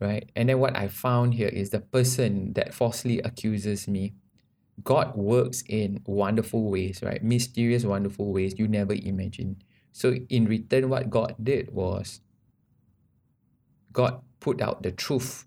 right? 0.00 0.30
And 0.34 0.48
then 0.48 0.58
what 0.58 0.76
I 0.76 0.88
found 0.88 1.34
here 1.34 1.48
is 1.48 1.70
the 1.70 1.80
person 1.80 2.54
that 2.54 2.74
falsely 2.74 3.20
accuses 3.20 3.86
me, 3.86 4.14
God 4.82 5.14
works 5.14 5.62
in 5.68 6.00
wonderful 6.06 6.70
ways, 6.70 7.02
right? 7.02 7.22
Mysterious, 7.22 7.84
wonderful 7.84 8.32
ways 8.32 8.54
you 8.58 8.66
never 8.66 8.94
imagined. 8.94 9.62
So 9.92 10.14
in 10.30 10.46
return, 10.46 10.88
what 10.88 11.10
God 11.10 11.34
did 11.42 11.72
was 11.72 12.20
God 13.92 14.22
put 14.40 14.62
out 14.62 14.82
the 14.82 14.90
truth, 14.90 15.46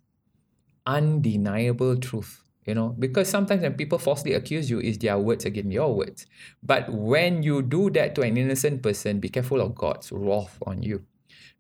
undeniable 0.86 1.98
truth, 1.98 2.44
you 2.66 2.75
know, 2.75 2.90
because 3.00 3.30
sometimes 3.30 3.62
when 3.62 3.74
people 3.74 3.98
falsely 3.98 4.34
accuse 4.34 4.70
you, 4.70 4.80
is 4.80 4.98
their 4.98 5.18
words 5.18 5.46
against 5.46 5.72
your 5.72 5.94
words. 5.94 6.25
But 6.62 6.90
when 6.92 7.44
you 7.44 7.62
do 7.62 7.90
that 7.92 8.16
to 8.16 8.22
an 8.22 8.38
innocent 8.38 8.82
person, 8.84 9.20
be 9.20 9.30
careful 9.30 9.62
of 9.62 9.75
God's 9.75 10.12
wrath 10.12 10.58
on 10.66 10.84
you. 10.84 11.04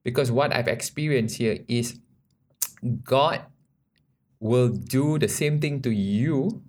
Because 0.03 0.31
what 0.31 0.53
I've 0.53 0.67
experienced 0.67 1.37
here 1.37 1.59
is 1.67 1.99
God 3.03 3.41
will 4.39 4.69
do 4.69 5.17
the 5.17 5.29
same 5.29 5.59
thing 5.61 5.81
to 5.81 5.91
you, 5.91 6.61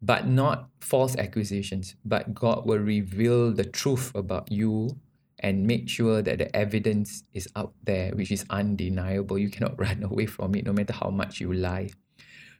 but 0.00 0.26
not 0.26 0.70
false 0.80 1.16
accusations. 1.16 1.94
But 2.04 2.34
God 2.34 2.66
will 2.66 2.78
reveal 2.78 3.52
the 3.52 3.64
truth 3.64 4.14
about 4.14 4.50
you 4.50 4.96
and 5.44 5.66
make 5.66 5.90
sure 5.90 6.22
that 6.22 6.38
the 6.38 6.48
evidence 6.56 7.22
is 7.34 7.46
out 7.54 7.74
there, 7.84 8.12
which 8.16 8.32
is 8.32 8.46
undeniable. 8.48 9.36
You 9.38 9.50
cannot 9.50 9.78
run 9.84 10.02
away 10.02 10.24
from 10.24 10.54
it 10.54 10.64
no 10.64 10.72
matter 10.72 10.94
how 10.94 11.10
much 11.10 11.38
you 11.38 11.52
lie. 11.52 11.90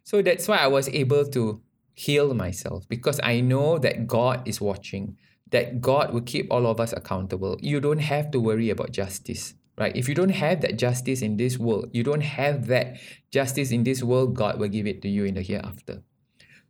So 0.05 0.21
that's 0.21 0.47
why 0.47 0.59
I 0.59 0.67
was 0.67 0.88
able 0.91 1.25
to 1.31 1.62
heal 1.95 2.35
myself 2.35 2.87
because 2.87 3.19
I 3.23 3.41
know 3.41 3.79
that 3.79 4.07
God 4.07 4.47
is 4.47 4.61
watching, 4.61 5.17
that 5.49 5.81
God 5.81 6.12
will 6.12 6.21
keep 6.21 6.53
all 6.53 6.67
of 6.67 6.79
us 6.79 6.93
accountable. 6.93 7.57
You 7.62 7.81
don't 7.81 8.05
have 8.05 8.31
to 8.33 8.38
worry 8.38 8.69
about 8.69 8.93
justice 8.93 9.55
right? 9.76 9.97
If 9.97 10.09
you 10.09 10.14
don't 10.14 10.31
have 10.31 10.61
that 10.61 10.79
justice 10.79 11.21
in 11.21 11.37
this 11.37 11.59
world, 11.59 11.91
you 11.93 12.05
don't 12.05 12.23
have 12.23 12.69
that 12.69 12.97
justice 13.33 13.73
in 13.73 13.83
this 13.83 14.05
world, 14.05 14.37
God 14.37 14.61
will 14.61 14.69
give 14.69 14.87
it 14.87 15.03
to 15.03 15.09
you 15.09 15.25
in 15.25 15.35
the 15.35 15.43
hereafter. 15.43 16.05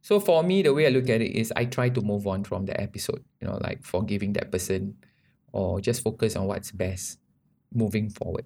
So 0.00 0.20
for 0.20 0.42
me, 0.42 0.62
the 0.62 0.72
way 0.72 0.86
I 0.86 0.88
look 0.88 1.10
at 1.10 1.20
it 1.20 1.36
is 1.36 1.52
I 1.54 1.66
try 1.66 1.90
to 1.90 2.00
move 2.00 2.26
on 2.26 2.44
from 2.44 2.64
the 2.64 2.80
episode, 2.80 3.22
you 3.42 3.48
know, 3.48 3.58
like 3.60 3.84
forgiving 3.84 4.32
that 4.34 4.50
person 4.50 4.96
or 5.54 5.80
just 5.80 6.02
focus 6.02 6.36
on 6.36 6.46
what's 6.46 6.70
best 6.72 7.18
moving 7.72 8.10
forward. 8.10 8.44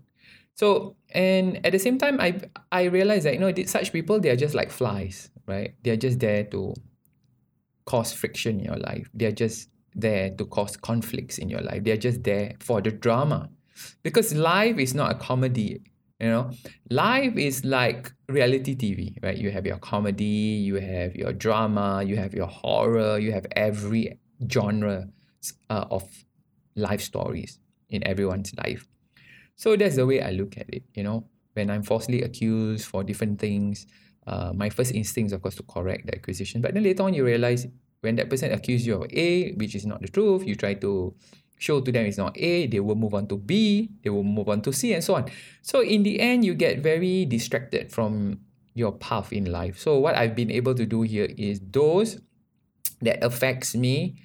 So 0.55 0.97
and 1.15 1.65
at 1.65 1.73
the 1.73 1.79
same 1.79 1.99
time, 1.99 2.21
I 2.21 2.41
I 2.71 2.85
realize 2.85 3.25
that 3.25 3.35
you 3.35 3.41
know 3.41 3.53
such 3.67 3.93
people 3.93 4.21
they 4.21 4.31
are 4.31 4.37
just 4.37 4.55
like 4.55 4.71
flies, 4.71 5.31
right? 5.47 5.75
They 5.83 5.91
are 5.91 5.97
just 5.97 6.21
there 6.21 6.45
to 6.45 6.75
cause 7.87 8.13
friction 8.13 8.61
in 8.61 8.65
your 8.65 8.77
life. 8.77 9.09
They 9.15 9.27
are 9.27 9.33
just 9.45 9.71
there 9.95 10.31
to 10.31 10.45
cause 10.47 10.77
conflicts 10.77 11.39
in 11.39 11.49
your 11.49 11.61
life. 11.61 11.85
They 11.85 11.93
are 11.93 12.03
just 12.09 12.23
there 12.23 12.55
for 12.61 12.83
the 12.83 12.91
drama 12.91 13.49
because 14.03 14.35
life 14.35 14.79
is 14.79 14.95
not 14.95 15.13
a 15.13 15.15
comedy 15.15 15.81
you 16.21 16.29
know 16.29 16.51
life 16.91 17.37
is 17.37 17.65
like 17.65 18.13
reality 18.29 18.75
tv 18.75 19.15
right 19.23 19.39
you 19.39 19.53
have 19.53 19.65
your 19.65 19.79
comedy 19.79 20.25
you 20.25 20.75
have 20.75 21.15
your 21.15 21.33
drama 21.33 22.03
you 22.05 22.17
have 22.17 22.35
your 22.35 22.49
horror 22.49 23.19
you 23.19 23.31
have 23.31 23.47
every 23.55 24.19
genre 24.51 25.07
uh, 25.71 25.85
of 25.93 26.03
life 26.79 27.01
stories 27.01 27.59
in 27.91 28.07
everyone's 28.07 28.55
life 28.57 28.87
so 29.57 29.77
that's 29.77 29.97
the 29.97 30.07
way 30.07 30.23
i 30.23 30.31
look 30.31 30.57
at 30.57 30.73
it 30.73 30.83
you 30.95 31.03
know 31.03 31.25
when 31.55 31.71
i'm 31.71 31.83
falsely 31.83 32.23
accused 32.23 32.87
for 32.87 33.03
different 33.03 33.39
things 33.39 33.87
uh, 34.27 34.53
my 34.55 34.69
first 34.69 34.93
instinct 34.95 35.29
is 35.29 35.33
of 35.33 35.43
course 35.43 35.57
to 35.57 35.63
correct 35.65 36.07
the 36.07 36.15
accusation 36.15 36.61
but 36.61 36.75
then 36.75 36.83
later 36.83 37.03
on 37.03 37.15
you 37.15 37.25
realize 37.25 37.67
when 38.01 38.15
that 38.15 38.31
person 38.31 38.53
accuses 38.53 38.87
you 38.87 38.95
of 38.95 39.11
a 39.13 39.53
which 39.55 39.75
is 39.75 39.85
not 39.87 40.01
the 40.01 40.09
truth 40.09 40.47
you 40.47 40.55
try 40.55 40.75
to 40.75 41.15
show 41.59 41.81
to 41.81 41.93
them 41.93 42.07
it's 42.07 42.17
not 42.17 42.39
A, 42.39 42.67
they 42.67 42.81
will 42.81 42.95
move 42.95 43.15
on 43.15 43.27
to 43.29 43.37
B, 43.37 43.91
they 44.03 44.11
will 44.11 44.23
move 44.23 44.49
on 44.49 44.63
to 44.63 44.73
C, 44.73 44.95
and 44.95 45.03
so 45.03 45.17
on. 45.17 45.27
So 45.63 45.83
in 45.83 46.03
the 46.03 46.21
end, 46.21 46.45
you 46.45 46.55
get 46.55 46.79
very 46.79 47.25
distracted 47.27 47.93
from 47.93 48.41
your 48.75 48.93
path 48.93 49.33
in 49.33 49.51
life. 49.51 49.79
So 49.79 49.99
what 49.99 50.15
I've 50.15 50.35
been 50.35 50.51
able 50.51 50.75
to 50.75 50.87
do 50.87 51.03
here 51.03 51.29
is 51.37 51.61
those 51.61 52.19
that 53.03 53.23
affects 53.23 53.75
me 53.75 54.23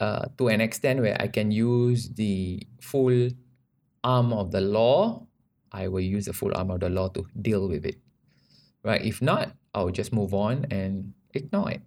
uh, 0.00 0.26
to 0.38 0.48
an 0.48 0.60
extent 0.60 1.00
where 1.00 1.16
I 1.20 1.28
can 1.28 1.50
use 1.50 2.08
the 2.08 2.66
full 2.80 3.28
arm 4.02 4.32
of 4.32 4.50
the 4.50 4.60
law, 4.60 5.26
I 5.70 5.88
will 5.88 6.00
use 6.00 6.24
the 6.24 6.32
full 6.32 6.56
arm 6.56 6.70
of 6.70 6.80
the 6.80 6.88
law 6.88 7.08
to 7.08 7.26
deal 7.40 7.68
with 7.68 7.84
it. 7.84 7.96
Right? 8.82 9.04
If 9.04 9.20
not, 9.22 9.52
I'll 9.74 9.90
just 9.90 10.12
move 10.12 10.34
on 10.34 10.66
and 10.70 11.12
ignore 11.34 11.70
it. 11.70 11.82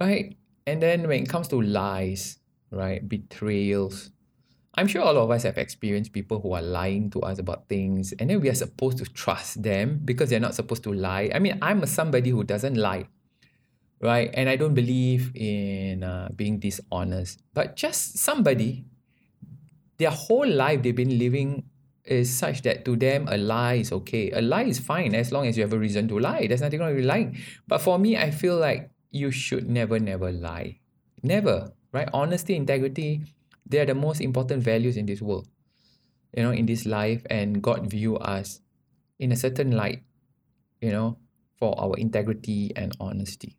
right? 0.00 0.36
And 0.66 0.82
then 0.82 1.06
when 1.08 1.22
it 1.22 1.28
comes 1.28 1.48
to 1.48 1.60
lies, 1.60 2.38
right, 2.70 3.06
betrayals, 3.06 4.10
I'm 4.74 4.86
sure 4.86 5.02
all 5.02 5.18
of 5.18 5.30
us 5.30 5.42
have 5.42 5.58
experienced 5.58 6.12
people 6.12 6.40
who 6.40 6.52
are 6.54 6.62
lying 6.62 7.10
to 7.10 7.20
us 7.20 7.38
about 7.38 7.68
things, 7.68 8.12
and 8.18 8.30
then 8.30 8.40
we 8.40 8.48
are 8.48 8.54
supposed 8.54 8.98
to 8.98 9.04
trust 9.04 9.62
them 9.62 10.00
because 10.04 10.30
they're 10.30 10.40
not 10.40 10.54
supposed 10.54 10.82
to 10.84 10.92
lie. 10.92 11.30
I 11.34 11.38
mean, 11.38 11.58
I'm 11.60 11.84
somebody 11.86 12.30
who 12.30 12.44
doesn't 12.44 12.76
lie, 12.76 13.08
right? 14.02 14.30
And 14.34 14.48
I 14.48 14.56
don't 14.56 14.74
believe 14.74 15.30
in 15.34 16.02
uh, 16.02 16.28
being 16.34 16.58
dishonest, 16.58 17.40
but 17.54 17.76
just 17.76 18.18
somebody, 18.18 18.84
their 19.98 20.10
whole 20.10 20.46
life 20.46 20.82
they've 20.82 20.94
been 20.94 21.18
living 21.18 21.64
is 22.04 22.36
such 22.36 22.62
that 22.62 22.84
to 22.84 22.96
them 22.96 23.28
a 23.30 23.38
lie 23.38 23.74
is 23.74 23.92
okay. 23.92 24.30
A 24.32 24.42
lie 24.42 24.64
is 24.64 24.80
fine 24.80 25.14
as 25.14 25.30
long 25.30 25.46
as 25.46 25.56
you 25.56 25.62
have 25.62 25.72
a 25.72 25.78
reason 25.78 26.08
to 26.08 26.18
lie. 26.18 26.46
There's 26.48 26.60
nothing 26.60 26.80
wrong 26.80 26.94
with 26.94 27.04
lying. 27.04 27.38
But 27.68 27.78
for 27.78 27.98
me, 27.98 28.16
I 28.16 28.32
feel 28.32 28.56
like 28.56 28.90
you 29.12 29.30
should 29.30 29.70
never, 29.70 30.00
never 30.00 30.32
lie. 30.32 30.80
Never, 31.22 31.70
right? 31.92 32.08
Honesty, 32.12 32.56
integrity, 32.56 33.22
they 33.64 33.78
are 33.78 33.86
the 33.86 33.94
most 33.94 34.20
important 34.20 34.64
values 34.64 34.96
in 34.96 35.06
this 35.06 35.22
world, 35.22 35.46
you 36.36 36.42
know, 36.42 36.50
in 36.50 36.66
this 36.66 36.86
life. 36.86 37.22
And 37.30 37.62
God 37.62 37.88
view 37.88 38.18
us 38.18 38.60
in 39.20 39.30
a 39.30 39.36
certain 39.36 39.70
light, 39.70 40.02
you 40.80 40.90
know, 40.90 41.18
for 41.54 41.78
our 41.78 41.96
integrity 41.96 42.72
and 42.74 42.96
honesty. 42.98 43.56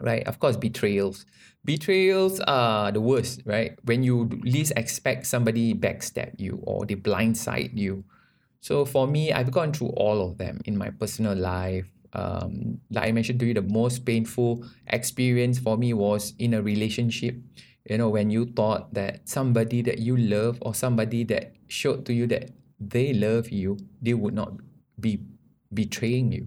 Right? 0.00 0.26
Of 0.26 0.38
course, 0.40 0.56
betrayals. 0.56 1.26
Betrayals 1.64 2.40
are 2.40 2.90
the 2.90 3.00
worst, 3.00 3.42
right? 3.44 3.78
When 3.84 4.02
you 4.02 4.28
least 4.42 4.72
expect 4.76 5.26
somebody 5.26 5.74
backstab 5.74 6.40
you 6.40 6.58
or 6.64 6.84
they 6.86 6.96
blindside 6.96 7.76
you. 7.78 8.04
So 8.60 8.84
for 8.84 9.06
me, 9.06 9.32
I've 9.32 9.50
gone 9.50 9.72
through 9.72 9.88
all 9.90 10.24
of 10.26 10.38
them 10.38 10.60
in 10.64 10.76
my 10.76 10.90
personal 10.90 11.34
life, 11.36 11.86
um, 12.12 12.80
like 12.90 13.08
I 13.08 13.12
mentioned 13.12 13.40
to 13.40 13.46
you, 13.46 13.54
the 13.54 13.62
most 13.62 14.04
painful 14.04 14.64
experience 14.86 15.58
for 15.58 15.76
me 15.78 15.94
was 15.94 16.34
in 16.38 16.54
a 16.54 16.62
relationship 16.62 17.36
You 17.88 17.98
know, 17.98 18.10
when 18.10 18.30
you 18.30 18.46
thought 18.46 18.94
that 18.94 19.28
somebody 19.28 19.82
that 19.82 19.98
you 19.98 20.16
love 20.16 20.58
or 20.62 20.74
somebody 20.74 21.24
that 21.24 21.54
showed 21.66 22.06
to 22.06 22.14
you 22.14 22.26
that 22.28 22.50
they 22.78 23.12
love 23.12 23.50
you, 23.50 23.76
they 24.00 24.14
would 24.14 24.34
not 24.34 24.54
be 25.00 25.18
betraying 25.74 26.30
you. 26.30 26.46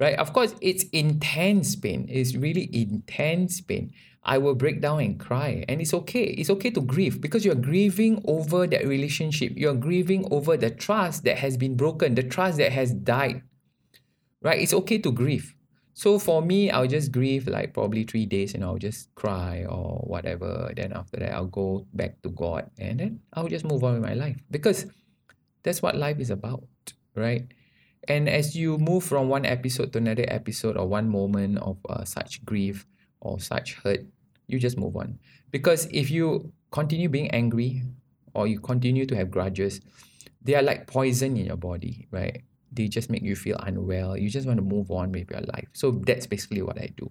Right? 0.00 0.18
Of 0.18 0.32
course, 0.32 0.54
it's 0.62 0.84
intense 0.84 1.76
pain. 1.76 2.06
It's 2.08 2.34
really 2.34 2.70
intense 2.72 3.60
pain. 3.60 3.92
I 4.22 4.38
will 4.38 4.54
break 4.54 4.80
down 4.80 5.00
and 5.00 5.20
cry. 5.20 5.64
And 5.68 5.80
it's 5.80 5.92
okay. 5.92 6.24
It's 6.24 6.48
okay 6.50 6.70
to 6.70 6.80
grieve 6.80 7.20
because 7.20 7.44
you're 7.44 7.54
grieving 7.54 8.22
over 8.26 8.66
that 8.66 8.86
relationship. 8.86 9.52
You're 9.56 9.74
grieving 9.74 10.26
over 10.30 10.56
the 10.56 10.70
trust 10.70 11.24
that 11.24 11.38
has 11.38 11.58
been 11.58 11.76
broken, 11.76 12.14
the 12.14 12.22
trust 12.22 12.56
that 12.58 12.72
has 12.72 12.92
died. 12.92 13.42
Right? 14.42 14.60
It's 14.60 14.72
okay 14.72 14.98
to 14.98 15.12
grieve. 15.12 15.54
So 15.92 16.18
for 16.18 16.40
me, 16.40 16.70
I'll 16.70 16.86
just 16.86 17.12
grieve 17.12 17.46
like 17.46 17.74
probably 17.74 18.04
three 18.04 18.24
days 18.24 18.54
and 18.54 18.64
I'll 18.64 18.78
just 18.78 19.14
cry 19.16 19.66
or 19.68 20.00
whatever. 20.06 20.72
Then 20.74 20.94
after 20.94 21.18
that, 21.18 21.34
I'll 21.34 21.44
go 21.44 21.86
back 21.92 22.22
to 22.22 22.30
God 22.30 22.70
and 22.78 23.00
then 23.00 23.20
I'll 23.34 23.48
just 23.48 23.66
move 23.66 23.84
on 23.84 24.00
with 24.00 24.02
my 24.02 24.14
life 24.14 24.38
because 24.50 24.86
that's 25.62 25.82
what 25.82 25.96
life 25.96 26.18
is 26.18 26.30
about, 26.30 26.64
right? 27.14 27.44
And 28.08 28.28
as 28.28 28.56
you 28.56 28.78
move 28.78 29.04
from 29.04 29.28
one 29.28 29.44
episode 29.44 29.92
to 29.92 29.98
another 29.98 30.24
episode 30.28 30.76
or 30.76 30.86
one 30.86 31.08
moment 31.08 31.58
of 31.58 31.78
uh, 31.88 32.04
such 32.04 32.44
grief 32.44 32.86
or 33.20 33.38
such 33.40 33.74
hurt, 33.74 34.06
you 34.46 34.58
just 34.58 34.78
move 34.78 34.96
on. 34.96 35.18
Because 35.50 35.86
if 35.92 36.10
you 36.10 36.52
continue 36.70 37.08
being 37.08 37.30
angry 37.30 37.82
or 38.34 38.46
you 38.46 38.58
continue 38.60 39.06
to 39.06 39.16
have 39.16 39.30
grudges, 39.30 39.80
they 40.42 40.54
are 40.54 40.62
like 40.62 40.86
poison 40.86 41.36
in 41.36 41.46
your 41.46 41.56
body, 41.56 42.08
right? 42.10 42.42
They 42.72 42.88
just 42.88 43.10
make 43.10 43.22
you 43.22 43.36
feel 43.36 43.58
unwell. 43.58 44.16
You 44.16 44.30
just 44.30 44.46
want 44.46 44.58
to 44.58 44.64
move 44.64 44.90
on 44.90 45.12
with 45.12 45.30
your 45.30 45.42
life. 45.42 45.68
So 45.72 45.90
that's 45.90 46.26
basically 46.26 46.62
what 46.62 46.78
I 46.78 46.90
do. 46.96 47.10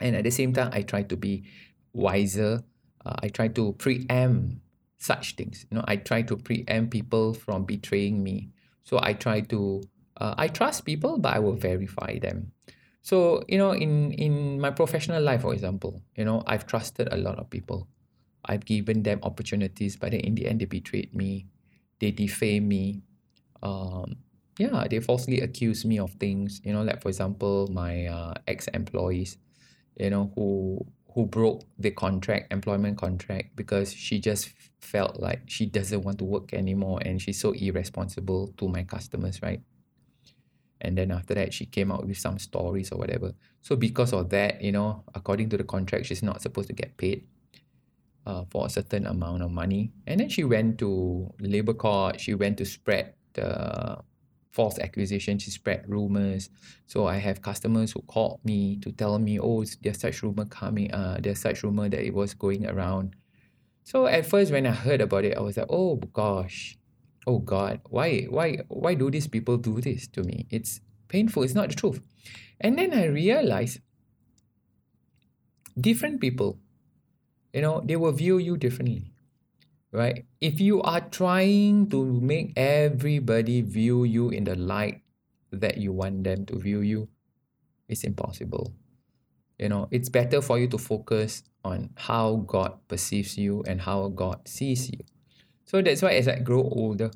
And 0.00 0.16
at 0.16 0.24
the 0.24 0.30
same 0.30 0.52
time, 0.52 0.70
I 0.72 0.82
try 0.82 1.02
to 1.04 1.16
be 1.16 1.44
wiser. 1.92 2.62
Uh, 3.06 3.14
I 3.22 3.28
try 3.28 3.48
to 3.48 3.72
preempt 3.74 4.56
such 4.98 5.36
things. 5.36 5.66
You 5.70 5.78
know, 5.78 5.84
I 5.86 5.96
try 5.96 6.22
to 6.22 6.36
preempt 6.36 6.90
people 6.90 7.34
from 7.34 7.64
betraying 7.64 8.22
me. 8.22 8.50
So 8.82 8.98
I 9.02 9.14
try 9.14 9.40
to 9.40 9.82
uh, 10.16 10.34
I 10.36 10.48
trust 10.48 10.84
people, 10.84 11.18
but 11.18 11.34
I 11.34 11.38
will 11.38 11.54
verify 11.56 12.18
them. 12.18 12.52
So 13.02 13.44
you 13.48 13.58
know, 13.58 13.72
in 13.72 14.12
in 14.12 14.60
my 14.60 14.70
professional 14.70 15.22
life, 15.22 15.42
for 15.42 15.52
example, 15.52 16.02
you 16.16 16.24
know, 16.24 16.42
I've 16.46 16.66
trusted 16.66 17.12
a 17.12 17.16
lot 17.16 17.38
of 17.38 17.50
people. 17.50 17.88
I've 18.44 18.64
given 18.64 19.02
them 19.02 19.20
opportunities, 19.22 19.96
but 19.96 20.12
then 20.12 20.20
in 20.20 20.34
the 20.34 20.46
end, 20.46 20.60
they 20.60 20.66
betrayed 20.66 21.14
me. 21.14 21.46
They 22.00 22.10
defame 22.10 22.68
me. 22.68 23.02
Um, 23.62 24.16
yeah, 24.58 24.86
they 24.88 25.00
falsely 25.00 25.40
accuse 25.40 25.84
me 25.84 25.98
of 25.98 26.12
things. 26.14 26.60
You 26.64 26.72
know, 26.72 26.82
like 26.82 27.02
for 27.02 27.08
example, 27.08 27.68
my 27.72 28.06
uh, 28.06 28.34
ex-employees, 28.46 29.38
you 29.98 30.10
know, 30.10 30.30
who 30.34 30.86
who 31.14 31.26
broke 31.26 31.62
the 31.78 31.90
contract, 31.90 32.52
employment 32.52 32.98
contract, 32.98 33.54
because 33.54 33.92
she 33.92 34.18
just 34.18 34.50
felt 34.80 35.20
like 35.20 35.42
she 35.46 35.66
doesn't 35.66 36.02
want 36.02 36.18
to 36.18 36.24
work 36.24 36.52
anymore 36.52 37.00
and 37.04 37.22
she's 37.22 37.40
so 37.40 37.52
irresponsible 37.52 38.52
to 38.56 38.68
my 38.68 38.82
customers, 38.82 39.40
right? 39.40 39.60
And 40.84 40.96
then 40.96 41.10
after 41.10 41.34
that, 41.34 41.52
she 41.52 41.66
came 41.66 41.90
out 41.90 42.06
with 42.06 42.18
some 42.18 42.38
stories 42.38 42.92
or 42.92 42.98
whatever. 42.98 43.32
So 43.62 43.76
because 43.76 44.12
of 44.12 44.30
that, 44.30 44.62
you 44.62 44.72
know, 44.72 45.04
according 45.14 45.48
to 45.50 45.56
the 45.56 45.64
contract, 45.64 46.06
she's 46.06 46.22
not 46.22 46.42
supposed 46.42 46.68
to 46.68 46.74
get 46.74 46.96
paid 46.96 47.26
uh, 48.26 48.44
for 48.50 48.66
a 48.66 48.70
certain 48.70 49.06
amount 49.06 49.42
of 49.42 49.50
money. 49.50 49.92
And 50.06 50.20
then 50.20 50.28
she 50.28 50.44
went 50.44 50.78
to 50.78 51.32
labor 51.40 51.74
court. 51.74 52.20
She 52.20 52.34
went 52.34 52.58
to 52.58 52.64
spread 52.64 53.14
the 53.34 53.98
false 54.54 54.78
accusations, 54.78 55.42
she 55.42 55.50
spread 55.50 55.84
rumors. 55.88 56.48
So 56.86 57.06
I 57.06 57.16
have 57.16 57.42
customers 57.42 57.90
who 57.90 58.02
called 58.02 58.38
me 58.44 58.76
to 58.76 58.92
tell 58.92 59.18
me, 59.18 59.40
oh, 59.40 59.64
there's 59.82 59.98
such 60.00 60.22
rumor 60.22 60.44
coming, 60.44 60.94
uh, 60.94 61.18
there's 61.20 61.40
such 61.40 61.64
rumor 61.64 61.88
that 61.88 62.06
it 62.06 62.14
was 62.14 62.34
going 62.34 62.64
around. 62.64 63.16
So 63.82 64.06
at 64.06 64.24
first 64.24 64.52
when 64.52 64.66
I 64.66 64.70
heard 64.70 65.00
about 65.00 65.24
it, 65.24 65.36
I 65.36 65.40
was 65.40 65.56
like, 65.56 65.66
oh 65.68 65.96
gosh, 65.96 66.78
oh 67.26 67.38
God, 67.38 67.80
why, 67.88 68.26
why, 68.30 68.58
why 68.68 68.94
do 68.94 69.10
these 69.10 69.26
people 69.26 69.56
do 69.56 69.80
this 69.80 70.06
to 70.08 70.22
me? 70.22 70.46
It's 70.50 70.80
painful, 71.08 71.42
it's 71.42 71.54
not 71.54 71.70
the 71.70 71.74
truth. 71.74 72.00
And 72.60 72.78
then 72.78 72.92
I 72.92 73.06
realized 73.06 73.80
different 75.78 76.20
people, 76.20 76.58
you 77.52 77.62
know, 77.62 77.82
they 77.84 77.96
will 77.96 78.12
view 78.12 78.38
you 78.38 78.56
differently 78.56 79.14
right? 79.94 80.26
If 80.42 80.60
you 80.60 80.82
are 80.82 81.00
trying 81.00 81.88
to 81.90 82.04
make 82.04 82.52
everybody 82.58 83.62
view 83.62 84.02
you 84.02 84.28
in 84.30 84.42
the 84.42 84.56
light 84.58 85.06
that 85.52 85.78
you 85.78 85.92
want 85.92 86.24
them 86.24 86.44
to 86.46 86.58
view 86.58 86.80
you, 86.80 87.08
it's 87.88 88.02
impossible. 88.02 88.74
You 89.56 89.68
know, 89.68 89.86
it's 89.92 90.08
better 90.08 90.42
for 90.42 90.58
you 90.58 90.66
to 90.74 90.78
focus 90.78 91.44
on 91.64 91.90
how 91.94 92.42
God 92.44 92.74
perceives 92.88 93.38
you 93.38 93.62
and 93.68 93.80
how 93.80 94.08
God 94.08 94.48
sees 94.48 94.90
you. 94.90 94.98
So 95.74 95.82
that's 95.82 96.02
why 96.02 96.12
as 96.12 96.28
I 96.28 96.38
grow 96.38 96.62
older 96.62 97.10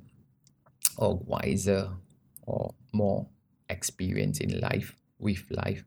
or 0.97 1.14
wiser 1.25 1.90
or 2.42 2.75
more 2.92 3.29
experienced 3.71 4.40
in 4.40 4.59
life 4.59 4.97
with 5.21 5.44
life, 5.49 5.85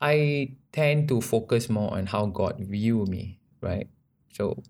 I 0.00 0.56
tend 0.72 1.06
to 1.10 1.20
focus 1.20 1.70
more 1.70 1.94
on 1.94 2.06
how 2.06 2.26
God 2.26 2.58
view 2.58 3.06
me, 3.06 3.38
right? 3.60 3.86
So 4.32 4.60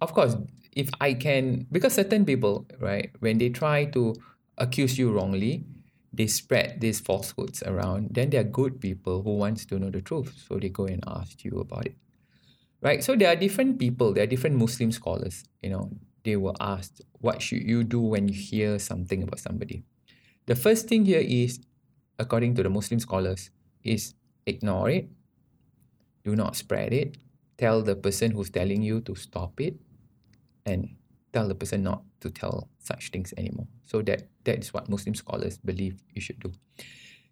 of 0.00 0.14
course, 0.14 0.36
if 0.72 0.88
I 1.02 1.12
can, 1.12 1.66
because 1.70 1.92
certain 1.92 2.24
people, 2.24 2.66
right, 2.80 3.10
when 3.20 3.36
they 3.36 3.50
try 3.50 3.84
to 3.92 4.14
accuse 4.56 4.96
you 4.98 5.12
wrongly, 5.12 5.66
they 6.14 6.28
spread 6.28 6.80
these 6.80 6.98
falsehoods 6.98 7.62
around, 7.64 8.14
then 8.14 8.30
they 8.30 8.38
are 8.38 8.44
good 8.44 8.80
people 8.80 9.22
who 9.22 9.36
wants 9.36 9.66
to 9.66 9.78
know 9.78 9.90
the 9.90 10.00
truth. 10.00 10.32
So 10.48 10.58
they 10.58 10.70
go 10.70 10.86
and 10.86 11.04
ask 11.06 11.44
you 11.44 11.60
about 11.60 11.84
it. 11.84 11.96
Right? 12.82 13.02
So 13.02 13.14
there 13.14 13.32
are 13.32 13.36
different 13.36 13.78
people, 13.78 14.12
there 14.12 14.24
are 14.24 14.26
different 14.26 14.56
Muslim 14.56 14.90
scholars, 14.90 15.44
you 15.62 15.70
know, 15.70 15.90
they 16.24 16.36
were 16.36 16.54
asked, 16.60 17.00
what 17.20 17.40
should 17.40 17.62
you 17.62 17.84
do 17.84 18.00
when 18.00 18.28
you 18.28 18.34
hear 18.34 18.78
something 18.78 19.22
about 19.22 19.38
somebody? 19.38 19.84
The 20.46 20.56
first 20.56 20.88
thing 20.88 21.04
here 21.04 21.22
is, 21.22 21.60
according 22.18 22.54
to 22.56 22.62
the 22.62 22.70
Muslim 22.70 22.98
scholars, 22.98 23.50
is 23.84 24.14
ignore 24.46 24.90
it, 24.90 25.08
do 26.24 26.34
not 26.34 26.56
spread 26.56 26.92
it, 26.92 27.18
tell 27.58 27.82
the 27.82 27.94
person 27.94 28.32
who's 28.32 28.50
telling 28.50 28.82
you 28.82 29.00
to 29.02 29.14
stop 29.14 29.60
it, 29.60 29.76
and 30.66 30.96
tell 31.32 31.48
the 31.48 31.54
person 31.54 31.82
not 31.82 32.02
to 32.20 32.30
tell 32.30 32.68
such 32.78 33.10
things 33.10 33.32
anymore. 33.36 33.66
So 33.84 34.02
that 34.02 34.28
that 34.44 34.58
is 34.58 34.72
what 34.72 34.88
Muslim 34.88 35.14
scholars 35.14 35.58
believe 35.58 36.02
you 36.14 36.20
should 36.20 36.40
do. 36.40 36.52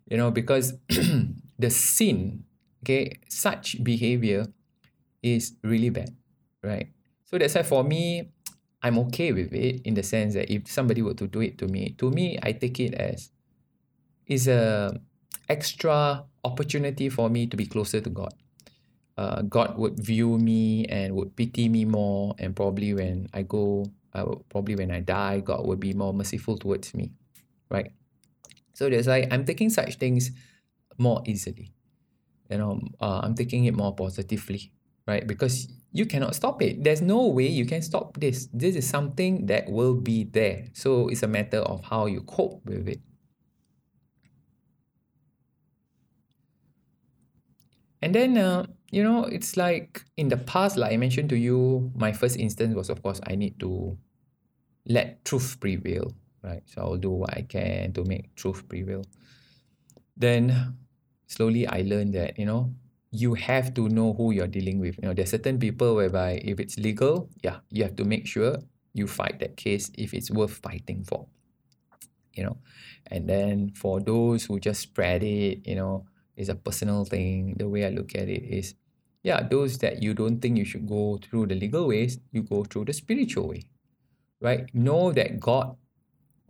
You 0.08 0.16
know, 0.16 0.30
because 0.30 0.74
the 1.58 1.70
sin, 1.70 2.44
okay, 2.82 3.18
such 3.28 3.82
behavior 3.82 4.46
is 5.22 5.54
really 5.62 5.90
bad, 5.90 6.10
right? 6.62 6.88
So 7.24 7.38
that's 7.38 7.54
why 7.54 7.62
for 7.62 7.84
me, 7.84 8.30
I'm 8.82 8.98
okay 9.10 9.32
with 9.32 9.52
it 9.52 9.82
in 9.84 9.94
the 9.94 10.02
sense 10.02 10.34
that 10.34 10.50
if 10.50 10.70
somebody 10.70 11.02
were 11.02 11.14
to 11.14 11.26
do 11.26 11.40
it 11.40 11.58
to 11.58 11.68
me, 11.68 11.94
to 11.98 12.10
me, 12.10 12.38
I 12.42 12.52
take 12.52 12.80
it 12.80 12.94
as 12.94 13.30
is 14.26 14.48
a 14.48 14.98
extra 15.48 16.24
opportunity 16.44 17.08
for 17.08 17.28
me 17.28 17.46
to 17.46 17.56
be 17.56 17.66
closer 17.66 18.00
to 18.00 18.08
God 18.08 18.32
uh, 19.20 19.42
God 19.42 19.76
would 19.76 20.00
view 20.00 20.38
me 20.38 20.86
and 20.86 21.14
would 21.14 21.36
pity 21.36 21.68
me 21.68 21.84
more, 21.84 22.34
and 22.38 22.56
probably 22.56 22.94
when 22.94 23.28
I 23.34 23.42
go, 23.42 23.84
probably 24.48 24.76
when 24.76 24.90
I 24.90 25.00
die, 25.00 25.40
God 25.40 25.66
would 25.66 25.78
be 25.78 25.92
more 25.92 26.14
merciful 26.14 26.56
towards 26.56 26.94
me, 26.94 27.12
right? 27.68 27.92
So 28.72 28.88
that's 28.88 29.06
why 29.06 29.28
I'm 29.30 29.44
taking 29.44 29.68
such 29.68 29.96
things 29.96 30.30
more 30.96 31.20
easily. 31.26 31.74
You 32.48 32.58
know, 32.58 32.80
uh, 32.98 33.20
I'm 33.22 33.34
taking 33.34 33.66
it 33.66 33.74
more 33.74 33.94
positively, 33.94 34.72
right? 35.10 35.26
Because 35.26 35.66
you 35.92 36.06
cannot 36.06 36.36
stop 36.36 36.62
it. 36.62 36.84
There's 36.84 37.02
no 37.02 37.26
way 37.26 37.48
you 37.48 37.66
can 37.66 37.82
stop 37.82 38.18
this. 38.18 38.48
This 38.54 38.76
is 38.76 38.88
something 38.88 39.46
that 39.46 39.68
will 39.68 39.94
be 39.94 40.22
there. 40.24 40.66
So 40.72 41.08
it's 41.08 41.24
a 41.24 41.28
matter 41.28 41.58
of 41.58 41.84
how 41.84 42.06
you 42.06 42.22
cope 42.22 42.64
with 42.64 42.88
it. 42.88 43.00
And 48.00 48.14
then, 48.14 48.38
uh, 48.38 48.66
you 48.90 49.02
know, 49.02 49.24
it's 49.24 49.56
like 49.56 50.04
in 50.16 50.28
the 50.28 50.36
past, 50.36 50.76
like 50.76 50.92
I 50.92 50.96
mentioned 50.96 51.28
to 51.30 51.36
you, 51.36 51.90
my 51.94 52.12
first 52.12 52.38
instance 52.38 52.74
was, 52.74 52.88
of 52.88 53.02
course, 53.02 53.20
I 53.26 53.34
need 53.34 53.58
to 53.60 53.98
let 54.86 55.24
truth 55.24 55.58
prevail, 55.60 56.14
right? 56.42 56.62
So 56.66 56.82
I'll 56.82 56.96
do 56.96 57.10
what 57.10 57.36
I 57.36 57.42
can 57.42 57.92
to 57.94 58.04
make 58.04 58.34
truth 58.36 58.66
prevail. 58.68 59.04
Then 60.16 60.78
slowly 61.26 61.66
I 61.66 61.82
learned 61.82 62.14
that, 62.14 62.38
you 62.38 62.46
know, 62.46 62.72
you 63.10 63.34
have 63.34 63.74
to 63.74 63.88
know 63.88 64.12
who 64.14 64.30
you're 64.30 64.46
dealing 64.46 64.78
with. 64.78 64.96
You 65.02 65.08
know, 65.08 65.14
there's 65.14 65.30
certain 65.30 65.58
people 65.58 65.96
whereby 65.96 66.40
if 66.44 66.60
it's 66.60 66.78
legal, 66.78 67.28
yeah, 67.42 67.58
you 67.70 67.82
have 67.82 67.96
to 67.96 68.04
make 68.04 68.26
sure 68.26 68.58
you 68.94 69.06
fight 69.06 69.38
that 69.40 69.56
case 69.56 69.90
if 69.98 70.14
it's 70.14 70.30
worth 70.30 70.58
fighting 70.62 71.04
for. 71.04 71.26
You 72.34 72.44
know, 72.44 72.56
and 73.08 73.28
then 73.28 73.72
for 73.74 74.00
those 74.00 74.44
who 74.44 74.60
just 74.60 74.80
spread 74.80 75.22
it, 75.24 75.66
you 75.66 75.74
know, 75.74 76.06
it's 76.36 76.48
a 76.48 76.54
personal 76.54 77.04
thing. 77.04 77.54
The 77.58 77.68
way 77.68 77.84
I 77.84 77.90
look 77.90 78.14
at 78.14 78.28
it 78.28 78.44
is, 78.44 78.74
yeah, 79.24 79.42
those 79.42 79.78
that 79.78 80.02
you 80.02 80.14
don't 80.14 80.40
think 80.40 80.56
you 80.56 80.64
should 80.64 80.86
go 80.86 81.18
through 81.20 81.46
the 81.46 81.56
legal 81.56 81.88
ways, 81.88 82.18
you 82.30 82.42
go 82.42 82.64
through 82.64 82.84
the 82.86 82.92
spiritual 82.92 83.48
way, 83.48 83.64
right? 84.40 84.72
Know 84.72 85.12
that 85.12 85.40
God 85.40 85.74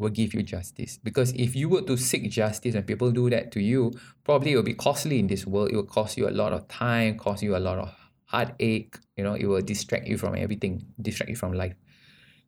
will 0.00 0.08
give 0.08 0.32
you 0.32 0.42
justice. 0.42 0.98
Because 1.02 1.32
if 1.32 1.54
you 1.54 1.68
were 1.68 1.82
to 1.82 1.96
seek 1.96 2.28
justice 2.30 2.74
and 2.74 2.86
people 2.86 3.12
do 3.12 3.28
that 3.30 3.52
to 3.52 3.60
you, 3.60 3.92
probably 4.24 4.52
it 4.52 4.56
will 4.56 4.62
be 4.62 4.74
costly 4.74 5.18
in 5.18 5.26
this 5.26 5.46
world. 5.46 5.70
It 5.70 5.76
will 5.76 5.84
cost 5.84 6.16
you 6.16 6.26
a 6.26 6.32
lot 6.32 6.52
of 6.52 6.66
time, 6.68 7.18
cost 7.18 7.42
you 7.42 7.54
a 7.54 7.60
lot 7.60 7.78
of 7.78 7.92
heartache. 8.24 8.96
You 9.16 9.24
know, 9.24 9.34
it 9.34 9.44
will 9.44 9.60
distract 9.60 10.08
you 10.08 10.16
from 10.16 10.34
everything, 10.34 10.86
distract 11.00 11.28
you 11.28 11.36
from 11.36 11.52
life. 11.52 11.74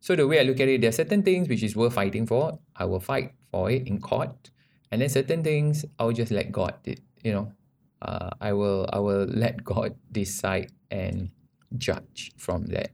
So 0.00 0.16
the 0.16 0.26
way 0.26 0.40
I 0.40 0.42
look 0.42 0.58
at 0.58 0.68
it, 0.68 0.80
there 0.80 0.88
are 0.88 0.98
certain 1.04 1.22
things 1.22 1.48
which 1.48 1.62
is 1.62 1.76
worth 1.76 1.92
fighting 1.92 2.26
for. 2.26 2.58
I 2.74 2.86
will 2.86 3.00
fight 3.00 3.34
for 3.52 3.70
it 3.70 3.86
in 3.86 4.00
court, 4.00 4.50
and 4.90 5.00
then 5.00 5.08
certain 5.08 5.44
things 5.44 5.84
I 5.98 6.04
will 6.04 6.12
just 6.12 6.32
let 6.32 6.50
God. 6.50 6.74
You 7.22 7.32
know, 7.32 7.52
uh, 8.00 8.30
I 8.40 8.52
will 8.52 8.88
I 8.92 8.98
will 8.98 9.26
let 9.28 9.62
God 9.62 9.94
decide 10.10 10.72
and 10.90 11.30
judge 11.76 12.32
from 12.36 12.66
that 12.74 12.90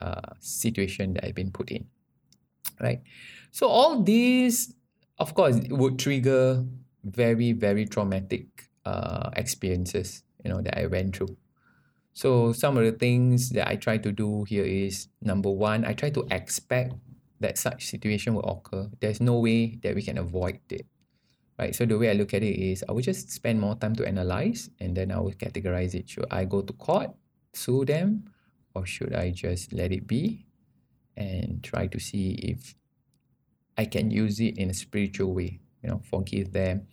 uh, 0.00 0.36
situation 0.38 1.14
that 1.14 1.24
I've 1.24 1.34
been 1.34 1.50
put 1.50 1.70
in. 1.70 1.86
Right. 2.78 3.00
So 3.52 3.68
all 3.68 4.02
these, 4.02 4.74
of 5.18 5.34
course, 5.34 5.60
would 5.68 5.98
trigger 5.98 6.64
very 7.04 7.52
very 7.52 7.84
traumatic 7.84 8.68
uh, 8.84 9.30
experiences. 9.36 10.24
You 10.44 10.50
know 10.50 10.60
that 10.62 10.78
I 10.78 10.86
went 10.86 11.14
through. 11.16 11.36
So 12.12 12.52
some 12.52 12.76
of 12.76 12.84
the 12.84 12.92
things 12.92 13.50
that 13.50 13.68
I 13.68 13.76
try 13.76 13.96
to 13.98 14.12
do 14.12 14.44
here 14.44 14.64
is 14.64 15.08
number 15.20 15.48
one, 15.48 15.84
I 15.84 15.94
try 15.94 16.10
to 16.10 16.26
expect 16.30 16.92
that 17.40 17.56
such 17.56 17.86
situation 17.86 18.34
will 18.34 18.44
occur. 18.44 18.90
There's 19.00 19.20
no 19.20 19.38
way 19.38 19.78
that 19.82 19.94
we 19.94 20.02
can 20.02 20.18
avoid 20.18 20.60
it. 20.70 20.86
Right. 21.58 21.74
So 21.74 21.84
the 21.84 21.98
way 21.98 22.10
I 22.10 22.14
look 22.14 22.34
at 22.34 22.42
it 22.42 22.56
is 22.58 22.84
I 22.88 22.92
will 22.92 23.04
just 23.04 23.30
spend 23.30 23.60
more 23.60 23.76
time 23.76 23.94
to 23.96 24.06
analyze 24.06 24.70
and 24.80 24.96
then 24.96 25.12
I 25.12 25.20
will 25.20 25.36
categorize 25.36 25.94
it. 25.94 26.08
Should 26.08 26.26
I 26.30 26.44
go 26.44 26.62
to 26.62 26.72
court, 26.72 27.10
sue 27.52 27.84
them, 27.84 28.32
or 28.74 28.86
should 28.86 29.14
I 29.14 29.30
just 29.30 29.72
let 29.72 29.92
it 29.92 30.06
be 30.06 30.46
and 31.16 31.62
try 31.62 31.86
to 31.86 32.00
see 32.00 32.32
if 32.40 32.74
I 33.76 33.86
can 33.86 34.10
use 34.10 34.40
it 34.40 34.58
in 34.58 34.70
a 34.70 34.74
spiritual 34.74 35.34
way? 35.34 35.60
You 35.82 35.90
know, 35.90 36.02
forgive 36.10 36.52
them. 36.52 36.86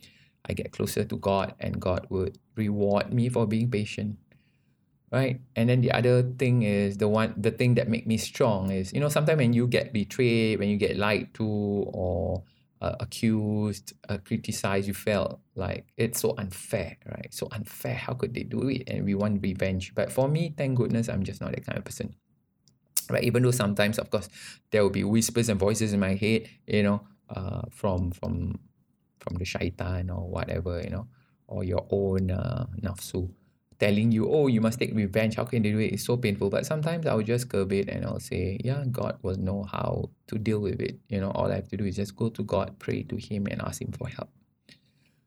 I 0.44 0.54
get 0.54 0.72
closer 0.72 1.04
to 1.04 1.16
God 1.16 1.54
and 1.60 1.80
God 1.80 2.06
would 2.10 2.38
reward 2.56 3.12
me 3.12 3.28
for 3.28 3.46
being 3.46 3.70
patient 3.70 4.16
right 5.12 5.40
and 5.56 5.68
then 5.68 5.80
the 5.80 5.90
other 5.90 6.22
thing 6.22 6.62
is 6.62 6.96
the 6.98 7.08
one 7.08 7.34
the 7.36 7.50
thing 7.50 7.74
that 7.74 7.88
make 7.88 8.06
me 8.06 8.16
strong 8.16 8.70
is 8.70 8.92
you 8.92 9.00
know 9.00 9.08
sometimes 9.08 9.38
when 9.38 9.52
you 9.52 9.66
get 9.66 9.92
betrayed 9.92 10.58
when 10.58 10.68
you 10.68 10.76
get 10.76 10.96
lied 10.96 11.32
to 11.34 11.44
or 11.44 12.42
uh, 12.80 12.94
accused 13.00 13.92
uh, 14.08 14.16
criticized 14.24 14.86
you 14.86 14.94
felt 14.94 15.40
like 15.54 15.84
it's 15.96 16.20
so 16.20 16.34
unfair 16.38 16.96
right 17.06 17.28
so 17.34 17.48
unfair 17.52 17.94
how 17.94 18.14
could 18.14 18.32
they 18.32 18.44
do 18.44 18.68
it 18.68 18.88
and 18.88 19.04
we 19.04 19.14
want 19.14 19.42
revenge 19.42 19.92
but 19.94 20.10
for 20.10 20.28
me 20.28 20.54
thank 20.56 20.76
goodness 20.78 21.08
i'm 21.08 21.22
just 21.22 21.40
not 21.40 21.50
that 21.50 21.66
kind 21.66 21.76
of 21.76 21.84
person 21.84 22.14
right 23.10 23.24
even 23.24 23.42
though 23.42 23.50
sometimes 23.50 23.98
of 23.98 24.10
course 24.10 24.28
there 24.70 24.82
will 24.82 24.90
be 24.90 25.04
whispers 25.04 25.48
and 25.48 25.58
voices 25.58 25.92
in 25.92 26.00
my 26.00 26.14
head 26.14 26.48
you 26.66 26.82
know 26.82 27.00
uh, 27.30 27.62
from 27.70 28.10
from 28.10 28.58
from 29.18 29.36
the 29.36 29.44
shaitan 29.44 30.10
or 30.10 30.28
whatever 30.28 30.80
you 30.80 30.90
know 30.90 31.06
or 31.46 31.64
your 31.64 31.86
own 31.90 32.30
uh, 32.30 32.66
nafsu 32.80 33.28
telling 33.80 34.12
you, 34.12 34.30
oh, 34.30 34.46
you 34.46 34.60
must 34.60 34.78
take 34.78 34.94
revenge. 34.94 35.34
How 35.36 35.44
can 35.44 35.62
they 35.62 35.72
do 35.72 35.78
it? 35.78 35.94
It's 35.94 36.04
so 36.04 36.16
painful. 36.16 36.50
But 36.50 36.66
sometimes 36.66 37.06
I'll 37.06 37.22
just 37.22 37.48
curb 37.48 37.72
it 37.72 37.88
and 37.88 38.04
I'll 38.04 38.20
say, 38.20 38.60
yeah, 38.62 38.84
God 38.92 39.18
will 39.22 39.36
know 39.36 39.64
how 39.64 40.10
to 40.28 40.38
deal 40.38 40.60
with 40.60 40.80
it. 40.80 41.00
You 41.08 41.20
know, 41.20 41.30
all 41.30 41.50
I 41.50 41.56
have 41.56 41.68
to 41.70 41.76
do 41.76 41.84
is 41.84 41.96
just 41.96 42.14
go 42.14 42.28
to 42.28 42.44
God, 42.44 42.78
pray 42.78 43.02
to 43.04 43.16
Him, 43.16 43.46
and 43.50 43.60
ask 43.62 43.80
Him 43.80 43.92
for 43.92 44.06
help. 44.08 44.28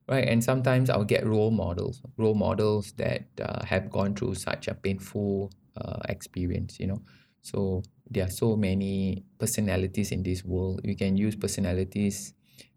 Right. 0.07 0.27
And 0.27 0.43
sometimes 0.43 0.89
I'll 0.89 1.03
get 1.03 1.25
role 1.25 1.51
models, 1.51 2.01
role 2.17 2.35
models 2.35 2.91
that 2.93 3.23
uh, 3.41 3.65
have 3.65 3.89
gone 3.89 4.15
through 4.15 4.35
such 4.35 4.67
a 4.67 4.73
painful 4.73 5.51
uh, 5.77 5.99
experience, 6.09 6.79
you 6.79 6.87
know. 6.87 7.01
So 7.43 7.83
there 8.09 8.25
are 8.25 8.31
so 8.31 8.55
many 8.55 9.23
personalities 9.37 10.11
in 10.11 10.23
this 10.23 10.43
world. 10.43 10.81
We 10.83 10.95
can 10.95 11.15
use 11.17 11.35
personalities 11.35 12.33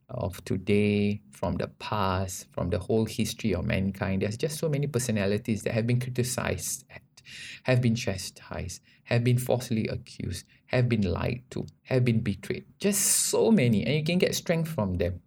of 0.08 0.44
today, 0.44 1.20
from 1.32 1.56
the 1.56 1.68
past, 1.78 2.46
from 2.52 2.70
the 2.70 2.78
whole 2.78 3.04
history 3.04 3.54
of 3.54 3.64
mankind. 3.64 4.22
There's 4.22 4.36
just 4.36 4.58
so 4.58 4.68
many 4.68 4.86
personalities 4.86 5.62
that 5.62 5.72
have 5.72 5.86
been 5.86 6.00
criticized, 6.00 6.84
have 7.64 7.80
been 7.80 7.94
chastised, 7.94 8.82
have 9.04 9.24
been 9.24 9.38
falsely 9.38 9.86
accused, 9.88 10.46
have 10.66 10.88
been 10.88 11.02
lied 11.02 11.42
to, 11.50 11.66
have 11.84 12.04
been 12.04 12.20
betrayed. 12.20 12.64
Just 12.78 13.00
so 13.00 13.50
many, 13.50 13.84
and 13.84 13.94
you 13.94 14.04
can 14.04 14.18
get 14.18 14.34
strength 14.34 14.68
from 14.68 14.94
them, 14.94 15.20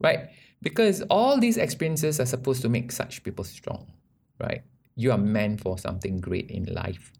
right? 0.00 0.30
Because 0.62 1.02
all 1.10 1.38
these 1.38 1.56
experiences 1.56 2.20
are 2.20 2.26
supposed 2.26 2.62
to 2.62 2.68
make 2.68 2.92
such 2.92 3.22
people 3.22 3.44
strong, 3.44 3.92
right? 4.38 4.62
You 4.94 5.12
are 5.12 5.18
meant 5.18 5.60
for 5.60 5.78
something 5.78 6.20
great 6.20 6.50
in 6.50 6.64
life. 6.66 7.12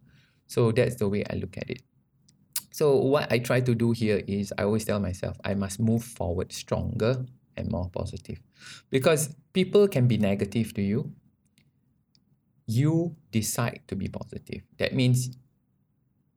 So 0.50 0.72
that's 0.72 0.96
the 0.96 1.08
way 1.08 1.22
I 1.30 1.36
look 1.38 1.56
at 1.56 1.70
it. 1.70 1.82
So 2.72 2.96
what 2.96 3.30
I 3.30 3.38
try 3.38 3.60
to 3.60 3.72
do 3.72 3.92
here 3.92 4.20
is 4.26 4.52
I 4.58 4.64
always 4.64 4.84
tell 4.84 4.98
myself 4.98 5.38
I 5.44 5.54
must 5.54 5.78
move 5.78 6.02
forward 6.02 6.50
stronger 6.50 7.24
and 7.56 7.70
more 7.70 7.88
positive. 7.88 8.42
Because 8.90 9.30
people 9.52 9.86
can 9.86 10.08
be 10.08 10.18
negative 10.18 10.74
to 10.74 10.82
you. 10.82 11.14
You 12.66 13.14
decide 13.30 13.86
to 13.86 13.94
be 13.94 14.08
positive. 14.08 14.66
That 14.78 14.92
means 14.92 15.30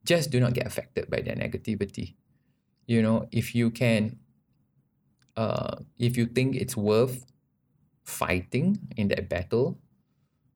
just 0.06 0.30
do 0.30 0.38
not 0.38 0.54
get 0.54 0.66
affected 0.66 1.10
by 1.10 1.20
their 1.20 1.34
negativity. 1.34 2.14
You 2.86 3.02
know, 3.02 3.26
if 3.32 3.52
you 3.52 3.70
can 3.70 4.22
uh 5.36 5.82
if 5.98 6.16
you 6.16 6.26
think 6.26 6.54
it's 6.54 6.76
worth 6.76 7.26
fighting 8.04 8.78
in 8.96 9.08
that 9.08 9.28
battle 9.28 9.80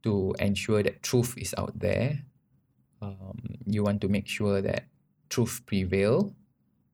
to 0.04 0.32
ensure 0.38 0.84
that 0.84 1.02
truth 1.02 1.34
is 1.36 1.54
out 1.58 1.74
there, 1.74 2.22
um, 3.00 3.38
you 3.66 3.82
want 3.82 4.00
to 4.00 4.08
make 4.08 4.26
sure 4.26 4.60
that 4.60 4.84
truth 5.28 5.62
prevail 5.66 6.34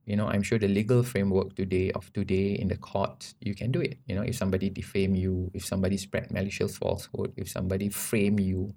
you 0.07 0.17
know 0.17 0.27
i'm 0.27 0.43
sure 0.43 0.59
the 0.59 0.69
legal 0.69 1.03
framework 1.03 1.55
today 1.55 1.91
of 1.93 2.13
today 2.13 2.53
in 2.53 2.69
the 2.69 2.77
court 2.77 3.35
you 3.41 3.55
can 3.55 3.73
do 3.73 3.81
it. 3.81 3.99
You 4.07 4.17
know 4.17 4.23
if 4.23 4.37
somebody 4.37 4.69
defame 4.71 5.15
you 5.15 5.51
if 5.55 5.65
somebody 5.65 5.97
spread 5.97 6.31
malicious 6.31 6.77
falsehood 6.77 7.33
if 7.37 7.49
somebody 7.49 7.89
frame 7.89 8.39
you 8.39 8.75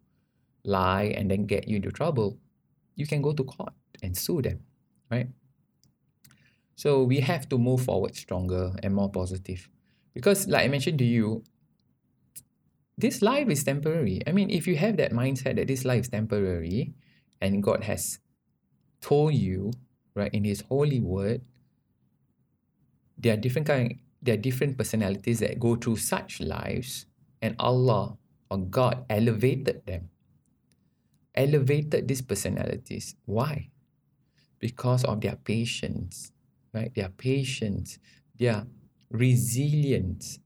lie 0.63 1.13
and 1.15 1.29
then 1.31 1.45
get 1.45 1.67
you 1.67 1.77
into 1.77 1.91
trouble 1.91 2.37
you 2.95 3.05
can 3.05 3.21
go 3.21 3.33
to 3.33 3.43
court 3.43 3.73
and 4.03 4.15
sue 4.15 4.41
them 4.41 4.59
right? 5.11 5.27
So 6.75 7.03
we 7.03 7.21
have 7.21 7.49
to 7.49 7.57
move 7.57 7.81
forward 7.81 8.15
stronger 8.15 8.75
and 8.83 8.93
more 8.93 9.09
positive. 9.09 9.67
Because 10.13 10.47
like 10.47 10.65
i 10.65 10.67
mentioned 10.67 10.99
to 10.99 11.05
you 11.05 11.43
this 12.97 13.21
life 13.21 13.49
is 13.49 13.63
temporary. 13.63 14.21
I 14.25 14.31
mean 14.31 14.49
if 14.49 14.67
you 14.67 14.75
have 14.77 14.97
that 14.97 15.11
mindset 15.11 15.57
that 15.57 15.67
this 15.67 15.85
life 15.85 16.01
is 16.01 16.09
temporary 16.09 16.93
and 17.41 17.63
god 17.63 17.83
has 17.83 18.19
told 19.01 19.33
you, 19.33 19.71
right, 20.15 20.33
in 20.33 20.43
His 20.43 20.61
holy 20.61 20.99
word, 20.99 21.41
there 23.17 23.33
are 23.33 23.37
different 23.37 23.67
kind, 23.67 23.99
there 24.21 24.33
are 24.35 24.37
different 24.37 24.77
personalities 24.77 25.39
that 25.39 25.59
go 25.59 25.75
through 25.75 25.97
such 25.97 26.39
lives, 26.39 27.05
and 27.41 27.55
Allah 27.59 28.17
or 28.49 28.57
God 28.57 29.05
elevated 29.09 29.85
them. 29.85 30.09
Elevated 31.35 32.07
these 32.07 32.21
personalities. 32.21 33.15
Why? 33.25 33.69
Because 34.59 35.03
of 35.03 35.21
their 35.21 35.35
patience, 35.35 36.31
right? 36.73 36.93
Their 36.95 37.09
patience, 37.09 37.99
their 38.37 38.65
resilience, 39.11 40.39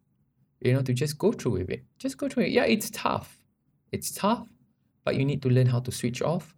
you 0.60 0.74
know, 0.74 0.82
to 0.82 0.94
just 0.94 1.18
go 1.18 1.32
through 1.32 1.54
with 1.54 1.70
it. 1.70 1.84
Just 1.98 2.18
go 2.18 2.28
through 2.28 2.44
it. 2.44 2.52
Yeah, 2.52 2.66
it's 2.66 2.90
tough. 2.90 3.40
It's 3.92 4.12
tough, 4.12 4.48
but 5.06 5.16
you 5.16 5.26
need 5.26 5.42
to 5.44 5.50
learn 5.50 5.68
how 5.68 5.80
to 5.80 5.92
switch 5.92 6.22
off, 6.22 6.56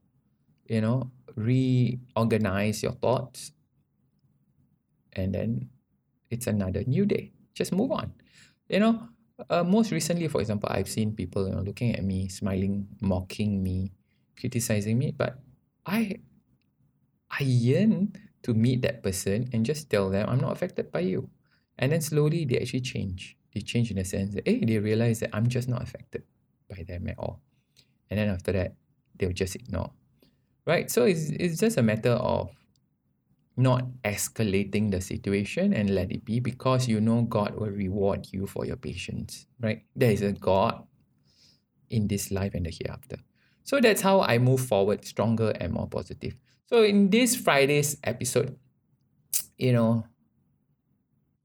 you 0.67 0.81
know, 0.81 1.11
reorganize 1.35 2.83
your 2.83 2.93
thoughts, 2.93 3.51
and 5.13 5.33
then 5.33 5.69
it's 6.29 6.47
another 6.47 6.83
new 6.85 7.05
day. 7.05 7.31
Just 7.53 7.71
move 7.71 7.91
on. 7.91 8.13
You 8.69 8.79
know, 8.79 9.09
uh, 9.49 9.63
most 9.63 9.91
recently, 9.91 10.27
for 10.27 10.41
example, 10.41 10.69
I've 10.71 10.89
seen 10.89 11.15
people 11.15 11.47
you 11.47 11.53
know 11.53 11.61
looking 11.61 11.95
at 11.95 12.03
me, 12.03 12.27
smiling, 12.27 12.87
mocking 13.01 13.61
me, 13.61 13.91
criticizing 14.39 14.97
me, 14.97 15.11
but 15.11 15.39
I 15.85 16.19
I 17.29 17.43
yearn 17.43 18.13
to 18.43 18.53
meet 18.53 18.81
that 18.83 19.01
person 19.01 19.49
and 19.53 19.65
just 19.65 19.89
tell 19.89 20.09
them 20.09 20.29
I'm 20.29 20.39
not 20.39 20.51
affected 20.51 20.91
by 20.91 21.01
you. 21.01 21.29
And 21.79 21.91
then 21.91 22.01
slowly 22.01 22.45
they 22.45 22.59
actually 22.59 22.81
change. 22.81 23.37
They 23.53 23.61
change 23.61 23.89
in 23.89 23.97
the 23.97 24.05
sense 24.05 24.35
that 24.35 24.47
hey, 24.47 24.63
they 24.63 24.77
realize 24.79 25.19
that 25.21 25.31
I'm 25.33 25.47
just 25.47 25.67
not 25.67 25.81
affected 25.81 26.23
by 26.69 26.83
them 26.83 27.07
at 27.07 27.17
all. 27.17 27.41
And 28.09 28.19
then 28.19 28.29
after 28.29 28.51
that, 28.53 28.75
they'll 29.17 29.33
just 29.33 29.55
ignore 29.55 29.91
right? 30.65 30.89
So 30.89 31.03
it's, 31.03 31.29
it's 31.29 31.59
just 31.59 31.77
a 31.77 31.83
matter 31.83 32.11
of 32.11 32.51
not 33.55 33.85
escalating 34.03 34.91
the 34.91 34.99
situation 34.99 35.73
and 35.73 35.93
let 35.93 36.11
it 36.11 36.25
be 36.25 36.39
because 36.39 36.87
you 36.87 36.99
know 36.99 37.21
God 37.21 37.55
will 37.55 37.69
reward 37.69 38.27
you 38.31 38.47
for 38.47 38.65
your 38.65 38.77
patience, 38.77 39.45
right? 39.59 39.83
There 39.95 40.11
is 40.11 40.21
a 40.21 40.31
God 40.31 40.83
in 41.89 42.07
this 42.07 42.31
life 42.31 42.55
and 42.55 42.65
the 42.65 42.71
hereafter. 42.71 43.17
So 43.63 43.79
that's 43.79 44.01
how 44.01 44.21
I 44.21 44.39
move 44.39 44.61
forward 44.61 45.05
stronger 45.05 45.51
and 45.51 45.71
more 45.71 45.87
positive. 45.87 46.35
So 46.65 46.83
in 46.83 47.09
this 47.09 47.35
Friday's 47.35 47.97
episode, 48.03 48.57
you 49.57 49.73
know, 49.73 50.05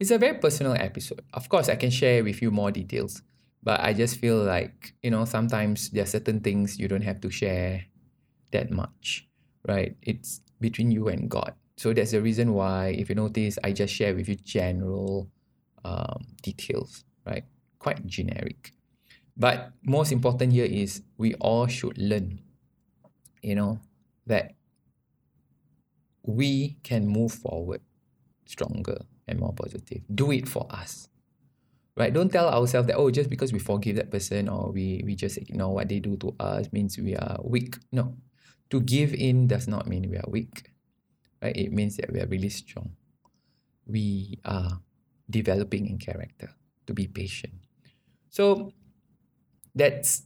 it's 0.01 0.11
a 0.11 0.19
very 0.19 0.39
personal 0.39 0.75
episode. 0.75 1.23
Of 1.35 1.49
course, 1.49 1.69
I 1.69 1.77
can 1.77 1.91
share 1.91 2.25
with 2.25 2.41
you 2.41 2.51
more 2.51 2.71
details, 2.71 3.23
but 3.63 3.81
I 3.81 3.93
just 3.93 4.17
feel 4.19 4.43
like, 4.43 4.95
you 5.03 5.11
know, 5.11 5.25
sometimes 5.25 5.91
there 5.91 6.05
are 6.05 6.07
certain 6.07 6.41
things 6.41 6.79
you 6.79 6.89
don't 6.89 7.03
have 7.03 7.21
to 7.21 7.31
share 7.31 7.85
that 8.53 8.71
much, 8.71 9.29
right? 9.67 9.97
It's 10.03 10.41
between 10.61 10.91
you 10.91 11.09
and 11.09 11.31
God. 11.31 11.55
So 11.77 11.93
that's 11.93 12.11
the 12.13 12.23
reason 12.23 12.55
why, 12.55 12.89
if 12.99 13.09
you 13.09 13.15
notice, 13.15 13.59
I 13.65 13.73
just 13.73 13.95
share 13.95 14.15
with 14.15 14.29
you 14.29 14.37
general 14.37 15.31
um, 15.85 16.27
details, 16.43 17.05
right? 17.27 17.45
Quite 17.79 18.07
generic. 18.07 18.73
But 19.37 19.73
most 19.85 20.13
important 20.13 20.53
here 20.53 20.67
is 20.67 21.03
we 21.17 21.35
all 21.35 21.67
should 21.69 21.99
learn. 21.99 22.41
you 23.43 23.55
know, 23.55 23.81
that 24.27 24.53
we 26.23 26.77
can 26.83 27.07
move 27.07 27.33
forward 27.33 27.81
stronger 28.47 28.99
and 29.27 29.39
more 29.39 29.53
positive. 29.53 30.03
Do 30.15 30.33
it 30.33 30.49
for 30.49 30.67
us. 30.71 31.09
Right? 31.97 32.13
Don't 32.13 32.31
tell 32.31 32.49
ourselves 32.49 32.87
that, 32.89 32.97
oh, 32.97 33.11
just 33.11 33.29
because 33.31 33.53
we 33.53 33.59
forgive 33.59 33.97
that 33.97 34.11
person 34.11 34.49
or 34.49 34.71
we, 34.71 35.03
we 35.05 35.17
just 35.17 35.37
ignore 35.37 35.75
what 35.75 35.89
they 35.89 35.99
do 35.99 36.17
to 36.19 36.35
us 36.39 36.73
means 36.73 36.97
we 36.99 37.17
are 37.17 37.39
weak. 37.43 37.77
No. 37.93 38.15
To 38.71 38.81
give 38.81 39.15
in 39.15 39.47
does 39.47 39.67
not 39.67 39.87
mean 39.87 40.11
we 40.11 40.17
are 40.17 40.29
weak. 40.29 40.71
Right? 41.43 41.57
It 41.57 41.73
means 41.73 41.97
that 41.97 42.13
we 42.13 42.21
are 42.21 42.27
really 42.27 42.51
strong. 42.51 42.97
We 43.87 44.39
are 44.45 44.81
developing 45.31 45.87
in 45.87 45.99
character 45.99 46.51
to 46.87 46.95
be 46.95 47.07
patient. 47.07 47.55
So 48.29 48.73
that's 49.75 50.23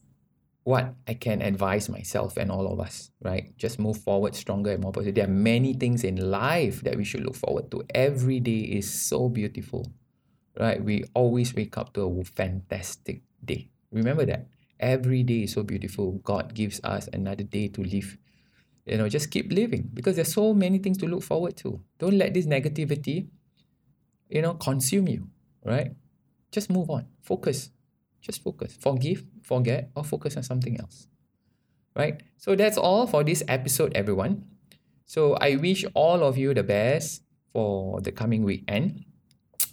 what 0.65 0.95
I 1.09 1.15
can 1.15 1.43
advise 1.43 1.89
myself 1.89 2.37
and 2.37 2.51
all 2.51 2.73
of 2.73 2.79
us, 2.79 3.11
right? 3.21 3.57
Just 3.59 3.79
move 3.79 3.99
forward 3.99 4.35
stronger 4.35 4.71
and 4.71 4.81
more 4.83 4.93
positive. 4.93 5.17
There 5.17 5.25
are 5.25 5.29
many 5.29 5.75
things 5.75 6.05
in 6.05 6.31
life 6.31 6.83
that 6.83 6.97
we 6.97 7.05
should 7.05 7.25
look 7.25 7.35
forward 7.35 7.71
to. 7.73 7.83
Every 7.95 8.39
day 8.39 8.61
is 8.61 8.91
so 8.91 9.29
beautiful, 9.29 9.93
right? 10.59 10.83
We 10.83 11.05
always 11.15 11.55
wake 11.55 11.77
up 11.77 11.93
to 11.95 12.03
a 12.03 12.25
fantastic 12.25 13.23
day. 13.45 13.71
Remember 13.91 14.25
that. 14.27 14.47
Every 14.79 15.23
day 15.23 15.43
is 15.45 15.53
so 15.53 15.63
beautiful. 15.63 16.13
God 16.23 16.55
gives 16.55 16.81
us 16.85 17.09
another 17.13 17.45
day 17.45 17.69
to 17.69 17.83
live. 17.83 18.17
You 18.87 18.99
know, 18.99 19.09
just 19.09 19.31
keep 19.31 19.53
living 19.53 19.91
because 19.95 20.17
there's 20.17 20.33
so 20.33 20.53
many 20.53 20.79
things 20.79 20.99
to 20.99 21.07
look 21.07 21.23
forward 21.23 21.57
to. 21.59 21.81
Don't 21.99 22.19
let 22.19 22.35
this 22.35 22.47
negativity, 22.47 23.29
you 24.29 24.43
know, 24.43 24.55
consume 24.55 25.09
you, 25.09 25.29
right? 25.65 25.93
Just 26.51 26.69
move 26.69 26.91
on. 26.91 27.07
Focus. 27.23 27.71
Just 28.21 28.43
focus. 28.43 28.77
Forgive, 28.79 29.25
forget, 29.43 29.91
or 29.95 30.05
focus 30.05 30.37
on 30.37 30.43
something 30.43 30.79
else. 30.81 31.07
Right? 31.95 32.23
So 32.39 32.57
that's 32.57 32.77
all 32.77 33.07
for 33.07 33.23
this 33.23 33.43
episode, 33.47 33.93
everyone. 33.95 34.45
So 35.07 35.35
I 35.35 35.57
wish 35.57 35.85
all 35.95 36.23
of 36.23 36.37
you 36.39 36.55
the 36.55 36.63
best 36.63 37.23
for 37.53 38.01
the 38.01 38.11
coming 38.11 38.43
weekend. 38.43 39.05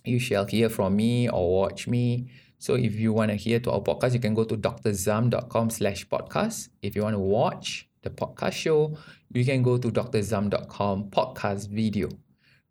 You 0.04 0.20
shall 0.20 0.46
hear 0.46 0.70
from 0.70 0.96
me 0.96 1.30
or 1.30 1.62
watch 1.62 1.88
me. 1.88 2.30
So 2.60 2.76
if 2.76 2.96
you 2.96 3.14
want 3.14 3.32
to 3.32 3.38
hear 3.38 3.60
to 3.62 3.72
our 3.72 3.82
podcast, 3.82 4.14
you 4.14 4.20
can 4.20 4.34
go 4.34 4.44
to 4.44 4.58
drzam.com 4.58 5.70
slash 5.70 6.08
podcast. 6.08 6.70
If 6.82 6.96
you 6.96 7.04
want 7.04 7.16
to 7.16 7.20
watch 7.20 7.89
the 8.02 8.10
podcast 8.10 8.54
show, 8.54 8.98
you 9.32 9.46
can 9.46 9.64
go 9.64 9.78
to 9.78 9.92
drzam.com 9.92 11.10
podcast 11.10 11.70
video. 11.70 12.10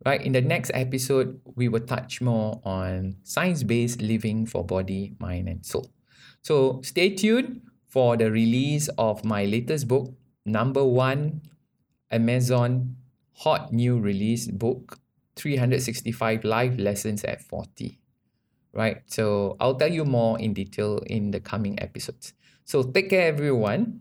Right, 0.06 0.22
in 0.24 0.32
the 0.32 0.40
next 0.40 0.70
episode, 0.74 1.40
we 1.56 1.68
will 1.68 1.80
touch 1.80 2.20
more 2.20 2.60
on 2.64 3.16
science 3.24 3.64
based 3.64 4.00
living 4.00 4.46
for 4.46 4.64
body, 4.64 5.16
mind, 5.18 5.48
and 5.48 5.66
soul. 5.66 5.90
So 6.42 6.80
stay 6.84 7.14
tuned 7.16 7.62
for 7.88 8.16
the 8.16 8.30
release 8.30 8.88
of 8.96 9.24
my 9.24 9.44
latest 9.44 9.88
book, 9.88 10.14
number 10.46 10.84
one 10.84 11.42
Amazon 12.10 12.96
hot 13.34 13.72
new 13.72 13.98
release 13.98 14.46
book 14.48 14.98
365 15.36 16.44
life 16.44 16.74
lessons 16.78 17.24
at 17.24 17.42
40. 17.42 17.98
Right, 18.72 19.02
so 19.06 19.56
I'll 19.58 19.74
tell 19.74 19.90
you 19.90 20.04
more 20.04 20.38
in 20.38 20.52
detail 20.52 20.98
in 21.06 21.30
the 21.30 21.40
coming 21.40 21.80
episodes. 21.80 22.34
So 22.64 22.82
take 22.82 23.10
care, 23.10 23.26
everyone. 23.26 24.00